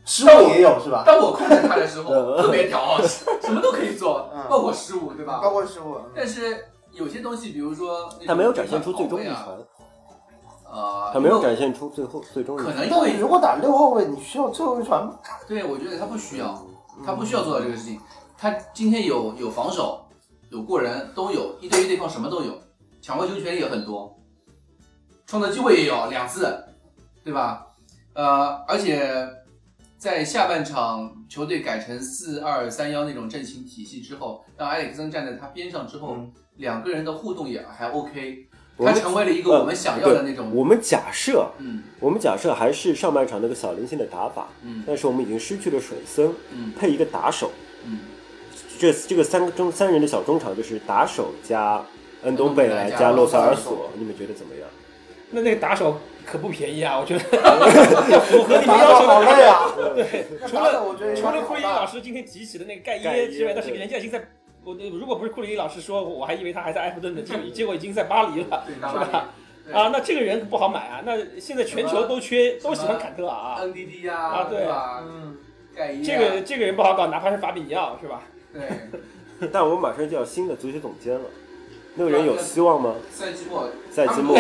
[0.06, 1.04] 失误也有是吧？
[1.06, 2.98] 当我控制他的时候，嗯特别屌，
[3.42, 5.40] 什么都可以做嗯，包括失误，对吧？
[5.42, 5.98] 包括失误。
[6.16, 12.56] 但是有些东西，比如说他没有展现出最终一啊，他没有展现出最后最终。
[12.56, 15.18] 可能因为如果打六号位，你需要最后一传吗？
[15.48, 16.66] 对我觉得他不需要，
[17.06, 18.00] 他不需要做到这个事情。
[18.38, 20.06] 他今天有有防守，
[20.50, 22.54] 有过人，都有一对一对抗什么都有，
[23.02, 24.14] 抢回球权也很多，
[25.26, 26.54] 创造机会也有两次，
[27.24, 27.66] 对吧？
[28.14, 29.26] 呃，而且
[30.06, 36.32] 在下半场球队改成四二三幺那种阵型体系之后，让埃里克森站在他边上之后，嗯。
[36.58, 38.48] 两个人的互动也还 OK，
[38.78, 41.82] 他成为了一个我们想要的那种，我们假设，嗯。
[42.00, 44.84] 我们假设还是上半场那个小灵性的打法，嗯。
[44.86, 46.72] 但是我们已经失去了水森，嗯。
[46.80, 47.52] 配一个打手，
[47.84, 47.98] 嗯，
[48.78, 51.84] 这这个三个中三人的小中场就是打手加
[52.22, 54.70] 恩东贝莱加洛塞尔索，你们觉得怎么样？
[55.32, 57.20] 那那个打手可不便宜啊，我觉得
[58.22, 59.08] 符合 你们要求的。
[59.08, 59.72] 的好累啊！
[59.96, 64.28] 对， 除了打的我觉得除了库里里老师，今天提起的那个盖盖耶耶之外，但是对人家已经在。
[64.64, 69.30] 我如果不是库里里老师说，我还以为他还在埃弗顿呢，结结果已经在巴黎了，是吧？
[69.72, 71.02] 啊，那这个人不好买啊。
[71.06, 73.58] 那现在全球都缺，都喜欢坎特啊。
[73.62, 75.04] NDD 呀，啊对吧？
[75.06, 75.38] 嗯，
[76.04, 78.24] 这个这个人不好搞，哪怕是法比尼奥，是吧？
[78.52, 81.22] 对， 但我们马上就要新的足球总监了，
[81.98, 82.96] 那个人有希望吗？
[83.12, 84.36] 赛季末，赛季末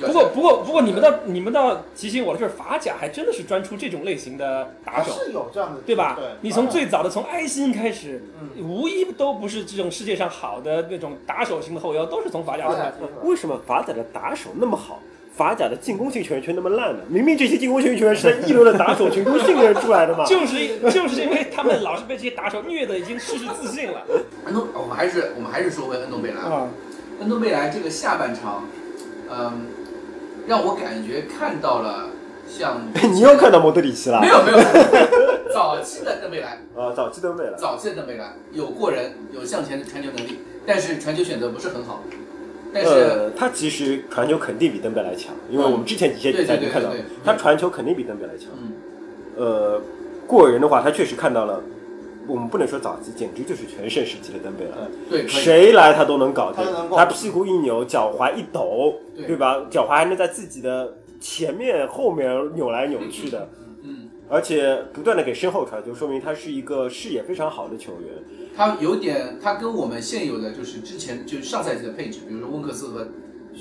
[0.00, 6.16] 不过不过不过，你们倒你们倒提醒我了，就是法甲还真的是专出这种类型的打手，是有这样的，对吧？
[6.18, 12.96] 对，你从最早的从埃辛开始，嗯，无一都不是这种世界上好的那种打手型的后腰，都是从法甲出来的。
[13.22, 15.00] 为什么法甲的打手那么好？
[15.36, 17.04] 法甲的进攻型球员却那么烂呢？
[17.08, 20.24] 明明这些进攻型球员是在一流的打手群中训练出来的嘛。
[20.26, 24.02] 就是就是因为他们老是被这些打手虐的已经失去自信了
[24.46, 26.40] 恩东，我们还是我们还是说回恩东贝莱。
[26.40, 26.66] 啊！
[27.20, 28.64] 恩东贝莱这个下半场，
[29.30, 29.66] 嗯，
[30.46, 32.06] 让我感觉看到了
[32.48, 32.80] 像
[33.12, 34.20] 你又看到莫德里奇了？
[34.20, 34.58] 没有没有，
[35.52, 37.52] 早期的登贝莱，啊，早期登贝莱。
[37.56, 42.02] 早期的登贝莱有过人，有向前的传球能力，但是传球选择不是很好。
[42.72, 46.90] 但是、呃，他其实传球肯定比登贝莱强，因为我们之前几些比赛看到
[47.24, 48.48] 他传球肯定比登贝莱强。
[48.62, 48.72] 嗯，
[49.36, 49.82] 呃，
[50.26, 51.62] 过人的话，他确实看到了。
[52.28, 54.76] 我们不能说早期，简直就是全盛时期的登贝莱。
[55.08, 56.64] 对，谁来他都能搞定
[56.94, 59.66] 他屁股一扭，脚踝一抖，对对吧？
[59.70, 63.48] 脚踝还能在自己的前面、后面扭来扭去的，
[63.82, 68.12] 嗯，而且不断的给身后传球，说明他是一个视野非常好的球员。
[68.56, 73.08] 他有点，他跟我们现有的就是之前就是上赛季的配置，比如说温克斯和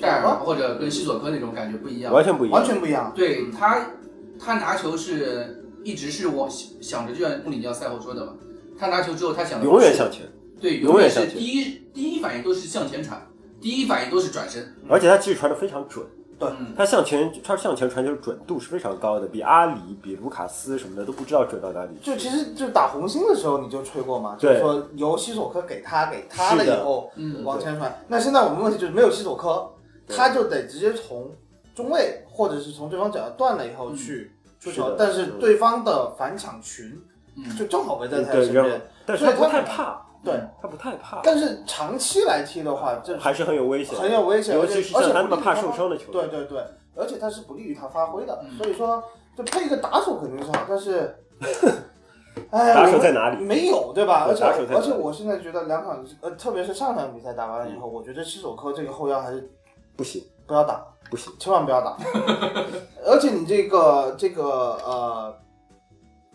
[0.02, 2.12] 戴尔或者跟西索科那种感觉不一样。
[2.12, 3.14] 完全不一样，完全不一样。
[3.16, 3.92] 对他，
[4.40, 8.34] 他拿球是一直是我想着，就像穆里尼奥赛后说的嘛，
[8.78, 10.26] 他拿球之后他想的永远向前，
[10.62, 11.36] 对，永远向前。
[11.36, 13.20] 第一第一反应都是向前传，
[13.60, 14.76] 第一反应都是转身。
[14.90, 16.06] 而且他其实传的非常准，
[16.38, 21.92] 对，他向前他向前传球的准度是非常高的，比阿里、比卢卡斯什么的都不知道准到哪里。
[22.02, 27.44] 就其实就打红星的时候你就吹过嘛，就是说由西索科给他给他了以后嗯。
[27.44, 28.04] 往前传。
[28.08, 29.68] 那现在我们问题就是没有西索科，
[30.08, 31.32] 他就得直接从
[31.76, 37.02] 中卫或者是从对方脚下断了以后去出球，但是对方的反抢群嗯
[37.58, 38.82] 就正好围在他身边。
[39.06, 46.12] 但是他不太怕，对，他不太怕，但是长期来踢的话，这还是很有危险，很有危险，尤而且而且其是像他那么不怕受伤的球员。
[46.12, 46.64] 对对对，
[46.96, 48.58] 而且他是不利于他发挥的，嗯。
[48.58, 49.04] 所以说
[49.38, 51.16] 就配一个打手肯定是好，但是，
[52.52, 53.44] 哎，打手在哪里？
[53.44, 54.26] 没有对吧？
[54.28, 59.50] 而且而且我现在觉得两场呃，特别是上场比赛打完了以后，我觉得西索科这个后腰还是
[59.96, 60.24] 不行。
[60.46, 60.82] 不要打，
[61.12, 61.98] 不行，千万不要打。
[63.06, 65.38] 而且你这个这个呃，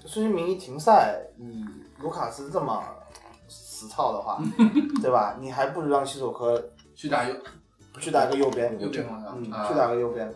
[0.06, 1.64] 孙兴民一停赛，你
[2.00, 2.82] 卢卡斯这么
[3.48, 4.40] 实操的话，
[5.02, 5.36] 对吧？
[5.40, 6.62] 你还不如让西索科
[6.94, 7.34] 去打右
[7.98, 9.04] 去打个右边，右边
[9.36, 10.32] 嗯，啊，去打个右边。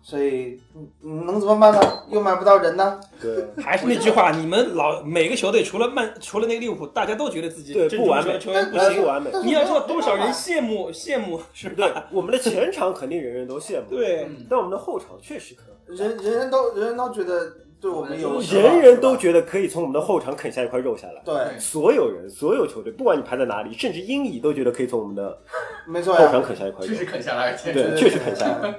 [0.00, 0.58] 所以
[1.02, 1.80] 嗯能怎么办呢？
[2.08, 2.98] 又买不到人呢。
[3.20, 9.02] 对 还是那句话，你们老每个球队除了曼，除了那个利物浦，大家都觉得自己对不完美球员不行。
[9.02, 9.30] 不完美。
[9.44, 12.06] 你要知道多少人羡慕羡慕，是对吧？
[12.12, 15.96] 我们的前场肯定人人都羡慕，对，嗯但我们的后场确实可能。
[15.96, 21.22] 人人人都人人都觉得对我们有人人都觉得可以从我们的后场啃下一块肉下来。
[21.24, 25.38] 对，所有人，所有球队，不管你排在哪里，甚至英乙都觉得可以从我们的
[25.86, 26.42] 没错后场。
[26.42, 26.98] 啃下一块肉确。
[26.98, 28.74] 实啃下来，对，确实啃下来。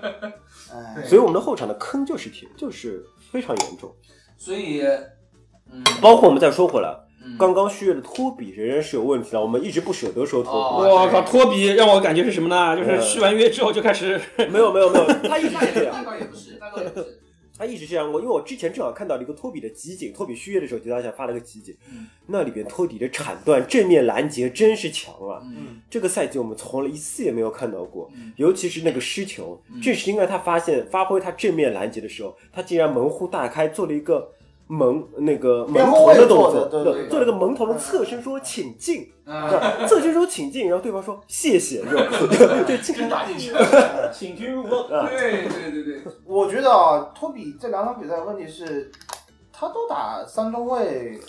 [0.74, 3.90] 哎，所以我们的后场的坑就是铁，就是非常严重。
[4.38, 4.82] 所以
[5.72, 6.90] 嗯，包括我们再说回来，
[7.24, 12.76] 嗯刚刚续约的托比仍然是有问题的，我们一直不舍得说托比我靠，托比让我感觉是什么呢？
[12.76, 14.46] 就是嗯续完约之后就开始，比。
[14.48, 17.20] 没有没有没有， 他一直也 这样，也那倒也不是，那倒也不是，
[17.60, 18.20] 他一直这样过。
[18.22, 25.42] 因为我之前正好看到了一个托比的集锦，托比续约的时候，吉达下发了个集锦，嗯那里边托比的铲断、正面拦截真是强啊！
[25.44, 34.32] 嗯这个赛季我们从来一次也没有看到过，嗯尤其是那个失球，嗯正是因为他发现发挥他正面拦截的时候，他竟然门户大开，做了一个
[34.72, 39.50] 蒙那个蒙头的动作，做的对对对做了个蒙头的侧身说请进，啊，
[39.88, 41.88] 侧身说请进，然后对方说谢谢，就
[42.68, 43.60] 对进真打进去了，
[44.14, 44.88] 请君入瓮。
[44.96, 48.92] 啊，对对对对，我觉得啊，托比这两场比赛的问题是，
[49.52, 51.20] 他都打三中卫，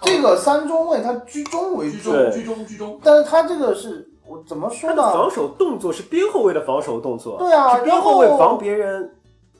[0.00, 5.30] 这个三中卫他居中为主，居中居中居中，但是他这个是我怎么说他的防？
[5.30, 9.14] 守动作是边后卫的防守动作，对啊是边后卫防别人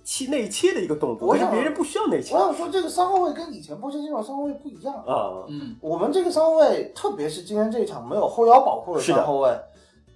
[0.04, 4.94] 切内切的一个动作，我是别人不需要内切我想说，这个三后卫跟以前波切蒂诺三后卫不一样。
[4.94, 9.50] 啊，嗯我们这个三后卫，特别是今天这一场没有后腰保护的是的三后卫，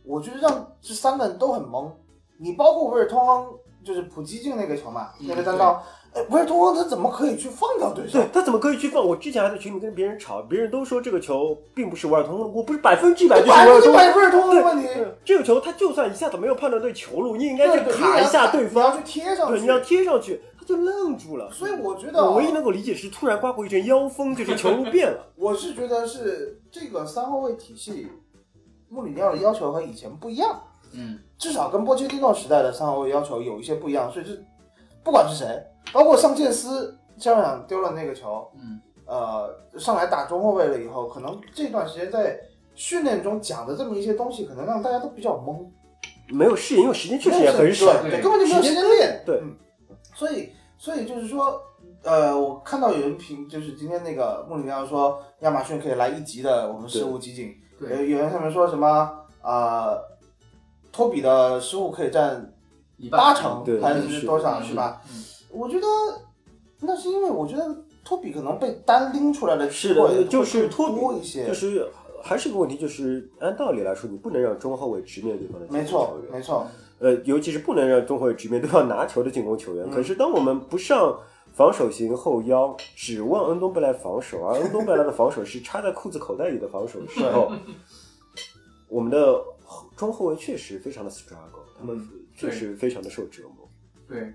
[0.04, 1.90] 我觉得让这三个人都很懵。
[2.38, 3.46] 你包括维尔通亨，
[3.82, 5.82] 就是普基进那个球嘛，嗯那个单刀，
[6.14, 8.28] 哎，维尔通亨他怎么可以去放掉对手对？
[8.32, 9.04] 他怎么可以去放？
[9.04, 14.12] 我之前还在群里跟别人吵，别人都说这个球并不是维尔通亨，我不是百分之百就是百分之维尔通亨。
[14.12, 14.87] 百维尔通亨的问题。
[14.98, 19.62] 对这个球他就算一下子没有判断对球路，你也应该对去卡一下对方，你要去贴上去对，去。
[19.62, 21.50] 你要贴上去，他就愣住了。
[21.50, 25.26] 所以我觉得啊，我唯一能够理解是突然刮过一阵妖风，就是球路变了。
[25.36, 28.08] 我是觉得是这个三后卫体系，
[28.88, 30.60] 穆里尼奥的要求和以前不一样，
[30.92, 34.44] 嗯至少跟波切蒂诺时代的三后卫要求有一些不一样，所以是
[35.04, 35.46] 不管是谁，
[35.92, 42.38] 包括桑切斯上场丢了那个球，嗯呃，上来打中后卫了以后，可能这段时间在
[42.78, 45.66] 训练中讲的这么一些东西，可能让大家都比较懵，
[46.32, 47.86] 没有适应，因为时间确实也很少。
[48.02, 49.40] 对，根本就没有时间练，对。
[49.42, 49.56] 嗯，
[50.14, 51.60] 所以所以就是说。
[52.04, 59.10] 呃，我看到有人评，就是今天那个穆里尼奥说亚马逊可以来一级的我们失误集锦，有对，有人上面说什么
[59.42, 59.98] 呃，
[60.92, 62.54] 托比的失误可以占
[63.10, 65.02] 八成还是是多少嗯是吧？
[65.10, 65.86] 嗯我觉得
[66.80, 67.66] 那是因为我觉得
[68.04, 71.84] 托比可能被单拎出来的是的机会就是多一些，就是
[72.28, 76.66] 还是个问题，就是按道理来说，你不能让中后卫直面对方的进攻没错球员没错，
[76.98, 79.86] 呃，尤其是不能让中后卫直面对方拿球的进攻球员。
[79.88, 81.18] 嗯可是当我们不上
[81.54, 87.50] 防守型后腰，指望恩东贝莱防守，而恩东贝莱的防守是插在裤子口袋里的防守的时候，
[88.90, 89.32] 我们的
[89.64, 92.06] 后中后卫确实非常的 struggle，他们
[92.36, 93.66] 确实非常的受折磨。
[94.06, 94.34] 对，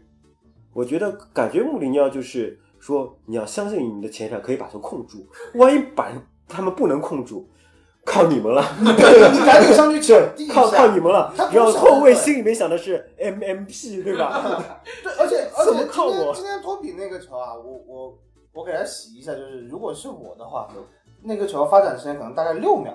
[0.74, 6.12] 我觉得感觉穆里尼奥就是说，你要相信你的前场可以把球控住，万一把
[6.48, 7.48] 他们不能控住，
[8.06, 8.64] 靠你们了。
[8.80, 11.34] 对你赶紧上去抢地一靠靠，你们了。
[11.52, 14.42] 然后后卫心里面想的是 MMP，对吧？
[15.04, 16.34] 对，而且而 怎么且靠我？
[16.34, 18.18] 今天托比那个球啊，我我
[18.54, 20.68] 我给他洗一下，就是如果是我的话，
[21.22, 22.94] 那个球发展时间可能大概六秒，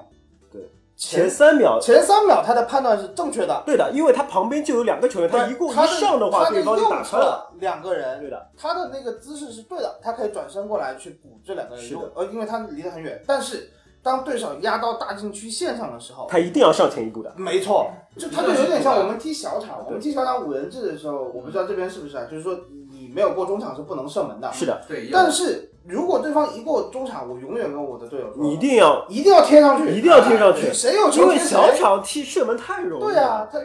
[0.52, 0.60] 对，
[0.94, 7.50] 前前三秒，前三秒他的判断是正确的，对的，因为他旁边就有两个球员，他一共他一上的话，他对方就右打穿了。
[7.58, 12.12] 两个人，对的，他的那个姿势是对的，他可以转身过来去补这两个人，是的。
[12.14, 13.70] 呃，因为他离得很远，但是
[14.08, 17.30] 当对手压到大禁区线上的时候，他一定要上前一步的。
[17.36, 22.58] 没错，就他就有点像我们踢小场，我们踢小场五人制的时候，我不知道这边是不是啊，就是说
[22.90, 33.04] 你没有过中场是不能射门的，是的，对，但是如果对方一过中场，我永远跟我的队友说，你一定要一定要贴上去，一定要贴上去，谁有球因为小场踢射门太容易。
[33.04, 33.58] 对啊，，他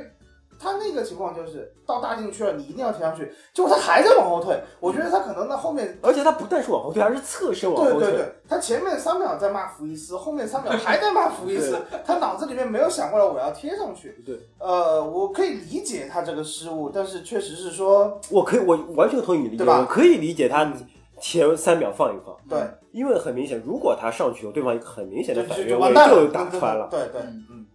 [0.59, 5.97] 他那个情况就是到大禁区了，你一定要贴上去，结果他还在往后退，我觉得他可能在后面。
[6.01, 7.99] 而且他不但是往后退，还是侧身往后退。
[7.99, 14.21] 对对对，他前面三秒在骂福伊斯，后面三秒还在骂福伊斯， 他脑子里面没有想过来我要贴上去。
[14.25, 20.71] 对呃，我可以理解他这个失误，但是确实是说，我可以，我完全同意你的理解，对吧我可以理解他
[21.19, 22.59] 前三秒放一放，对，
[22.91, 26.87] 因为很明显，如果他上去有对方一个很明显的就反越位，就就完蛋了，就打穿了。
[26.91, 27.65] 对对，嗯嗯，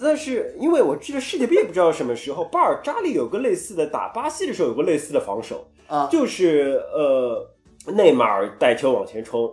[0.00, 7.46] 但是因为我记得世界杯不知道什么时候，巴尔扎利有个类似的打巴西的时候有个类似的防守，啊，就是呃
[7.92, 9.52] 内马尔带球往前冲，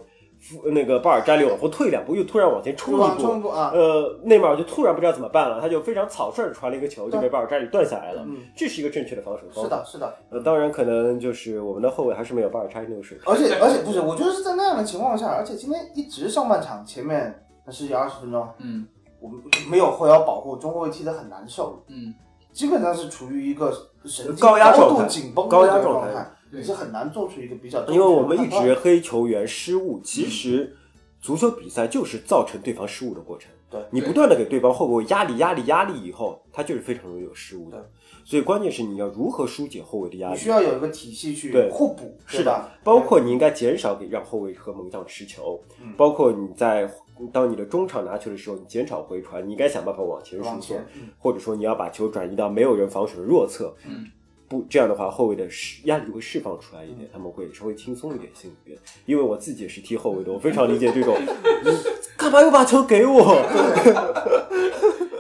[0.74, 8.24] 那个巴尔扎利往后退两步，又突然往前冲一往步，冲步啊，呃，内马尔就突然不知道怎么办了，他就非常草率的传了一个球，就被巴尔扎里断下来了。
[8.26, 9.62] 嗯，这是一个正确的防守方法。
[9.64, 13.32] 是的，是的，呃，当然可能就是我们的后卫还是没有巴尔扎里那个水平。
[13.32, 18.88] 而且而且不是，我觉得是在那样的情况下，而且今天一直上半场前面那十几二十分钟，嗯
[19.22, 22.14] 我们没有后腰保护，中后卫踢得很难受，嗯，
[22.52, 23.72] 基本上是处于一个
[24.04, 27.86] 神经高压状态度紧绷的高压这个状态，对你是很难做出一个比较。
[27.86, 30.76] 因为我们一直黑球员失误，其实
[31.22, 33.50] 足球比赛就是造成对方失误的过程。
[33.70, 37.90] 对你不断的给对方后卫压力、压力、压力以后，他就是非常容易有失误的。
[38.26, 40.34] 所以关键是你要如何疏解后卫的压力。
[40.34, 42.70] 你需要有一个体系去对互补，是的？
[42.84, 46.86] 包括你应该减少给让后卫和门将持球，嗯包括你在
[47.30, 53.76] 当你的中场拿球的时候，你减少回传，你应该想办法往前输送，，嗯或者说你要把球转移到没有人防守的弱侧。
[53.86, 54.06] 嗯，
[54.48, 58.78] 不这样的话，后卫的释压力就会释放出来一点，他们会稍微轻松一点，心里边。
[59.06, 61.72] 因为我自己也是踢后卫的，我非常理解这种，你
[62.18, 63.24] 干嘛又把球给我？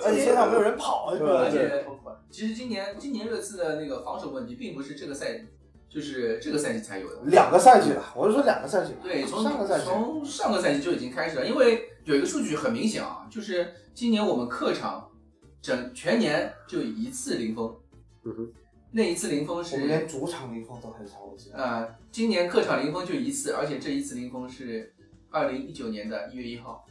[0.03, 1.43] 而且现场没有人跑，是吧？
[1.45, 1.85] 而且
[2.31, 5.43] 其实今年今年热刺的那个防守问题，并不是这个赛季，
[5.89, 7.21] 就是这个赛季才有的。
[7.25, 15.09] 两个赛季了，我是说两个赛季，对，从上个赛季从上个赛季就已经开始了，因为有一个数据很明显啊，就是今年我们客场
[15.61, 17.75] 整全年就一次零封，
[18.23, 18.51] 嗯哼
[18.91, 21.57] 那一次零封是我们连主场零封都很少，我记得。
[21.57, 24.93] 呃，今年客场零封就一次，而且这一次零封是
[25.29, 26.85] 二零一九年的一月一号。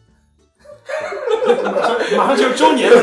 [2.17, 2.97] 马上就周年，对，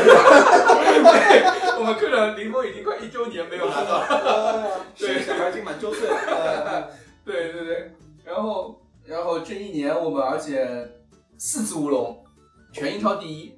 [1.78, 4.80] 我们客场零封已经快一周年没有拿到了。
[4.96, 6.16] 对小孩已经满周岁了。
[6.16, 6.88] 呃
[7.24, 7.92] 对对对，
[8.24, 10.66] 然后然后这一年我们而且
[11.38, 12.24] 四只乌龙，
[12.72, 13.54] 全英超第一。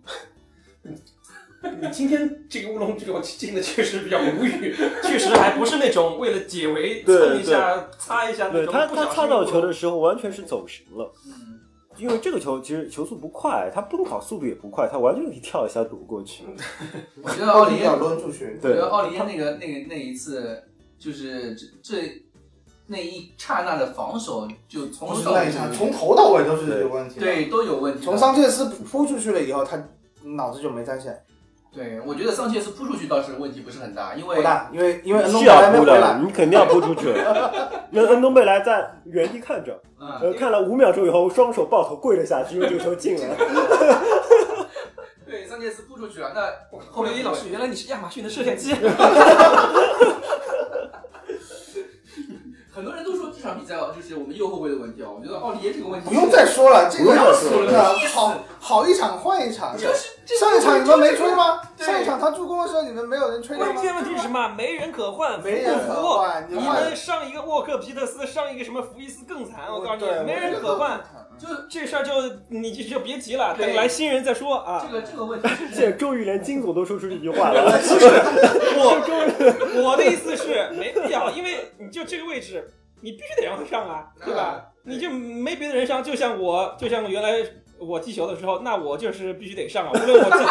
[1.62, 4.74] 你今天这个乌龙这个我进的确实比较无语，
[5.04, 11.60] 确实还不是那种为了解围蹭一下、擦一下那对他，种不小心他擦到球的时候完全是走神了，嗯，
[11.98, 16.44] 因为这个球其实球速不快，他奔跑速度也不快，他完全可以跳一下躲过去。
[17.22, 20.62] 我觉得奥利耶， 我抡出去，对觉得奥利耶那个那个那一次，
[20.98, 22.22] 就是这这
[22.90, 28.04] 那一刹那的防守，就从不是头到尾那一下，从头到尾都是有问题的。，对都有问题。
[28.04, 29.80] 从桑切斯扑出去了以后，他
[30.24, 31.22] 脑子就没在线，
[31.72, 37.14] 对，我觉得桑切斯扑出去倒是问题不是很大，因为不大，因为因为恩东贝莱要扑的，没回来，你肯定要扑出去。
[37.92, 43.22] 那 恩东贝莱在原地看着，嗯，呃，看了五秒钟以后，双手抱头跪了下去，因为这个球进了。
[45.24, 46.40] 对桑切斯扑出去了，那
[46.72, 48.74] 后面后面李老师，原来你是亚马逊的摄像机。
[52.72, 53.40] 很多人都说这
[54.00, 55.08] 场比赛哦，就是我们右后卫的问题啊。
[55.10, 59.76] 我觉得奥利耶这个问题不用再说了，这个不用说了啊好好一场换一场。
[59.76, 61.60] 就是上一场你们没吹吗？
[61.76, 63.72] 上一场他助攻的时候，你们没有人吹他吗？
[63.72, 64.48] 关键问题是什么？
[64.56, 71.00] 没人可换，没人可换，你们上一个沃克皮特斯，上一个什么福伊斯更惨，我告诉你，没人可换。。
[71.40, 72.12] 就这事儿就
[72.50, 74.92] 你就就别急了，等来新人再说啊这。
[74.92, 77.62] 个这个问题是 现在终于连金总都说出这句话了。
[78.76, 82.70] 我 我的意思是没必要，因为你就这个位置，
[83.00, 84.66] 你必须得让他上啊，对吧？
[84.82, 87.42] 你就没别的人上，就像我，就像原来
[87.80, 89.92] 我踢球的时候，那我就是必须得上啊。
[89.94, 90.44] 无论我在，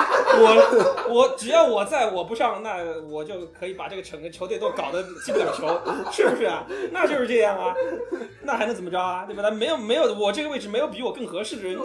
[1.07, 2.77] 我我只要我在，我不上，那
[3.07, 5.67] 我就可以把这个整个球队都搞得进不了球，
[6.11, 6.65] 是不是啊？
[6.91, 7.73] 那就是这样啊，
[8.43, 9.25] 那还能怎么着啊？
[9.25, 9.43] 对吧？
[9.43, 11.77] 那没有没有，我这个位置没有比我更合适的人，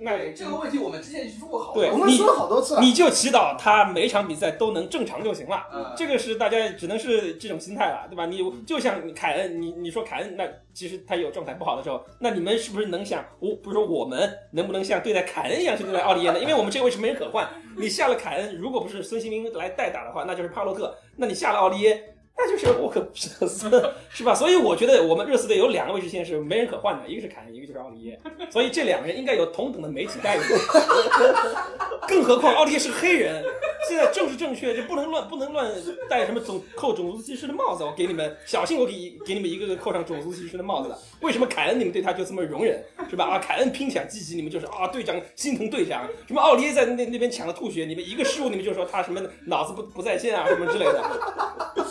[0.00, 5.66] 那那这个问题，我们之前说过好多对我们说了好多次了，你就祈祷他每场比赛都能正常就行了。
[5.74, 8.26] 嗯这个是大家只能是这种心态了，对吧？
[8.26, 10.44] 你就像凯恩，你你说凯恩，那
[10.74, 16.40] 其实他有状态不好的时候，那你们是不是能想，我不是说我们能不能像对待凯恩一样去对待奥利耶呢？
[16.40, 22.14] 因为我们这个位置没人可换，你下了凯恩，如果不是孙兴民来代打的话，那就是帕洛特，那你下了奥利耶。
[22.36, 23.70] 那就是沃克皮特斯，
[24.10, 24.34] 是吧？
[24.34, 28.18] 所以我觉得我们热刺队有两个位置线是没人可换的，一个是凯恩，一个就是奥利耶，
[28.50, 30.40] 所以这两个人应该有同等的媒体待遇。
[32.08, 33.44] 更何况奥利耶是黑人，
[33.88, 35.70] 现在政治正确就不能乱不能乱
[36.08, 37.84] 戴什么种扣种族歧视的帽子。
[37.84, 40.98] 我给你们小心，我给给你们一个个扣上种族歧视的帽子了。
[41.20, 43.26] 为什么凯恩你们对他就这么容忍，是吧？
[43.26, 46.08] 啊，凯恩拼抢积极，你们就是啊队长心疼队长。
[46.26, 51.02] 什么奥利耶在那那边抢了吐血，你们一个失误你们就说他什么脑子不不在线啊什么之类的。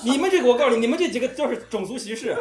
[0.03, 2.35] 你们我告诉你，你们这几个就是种族歧视，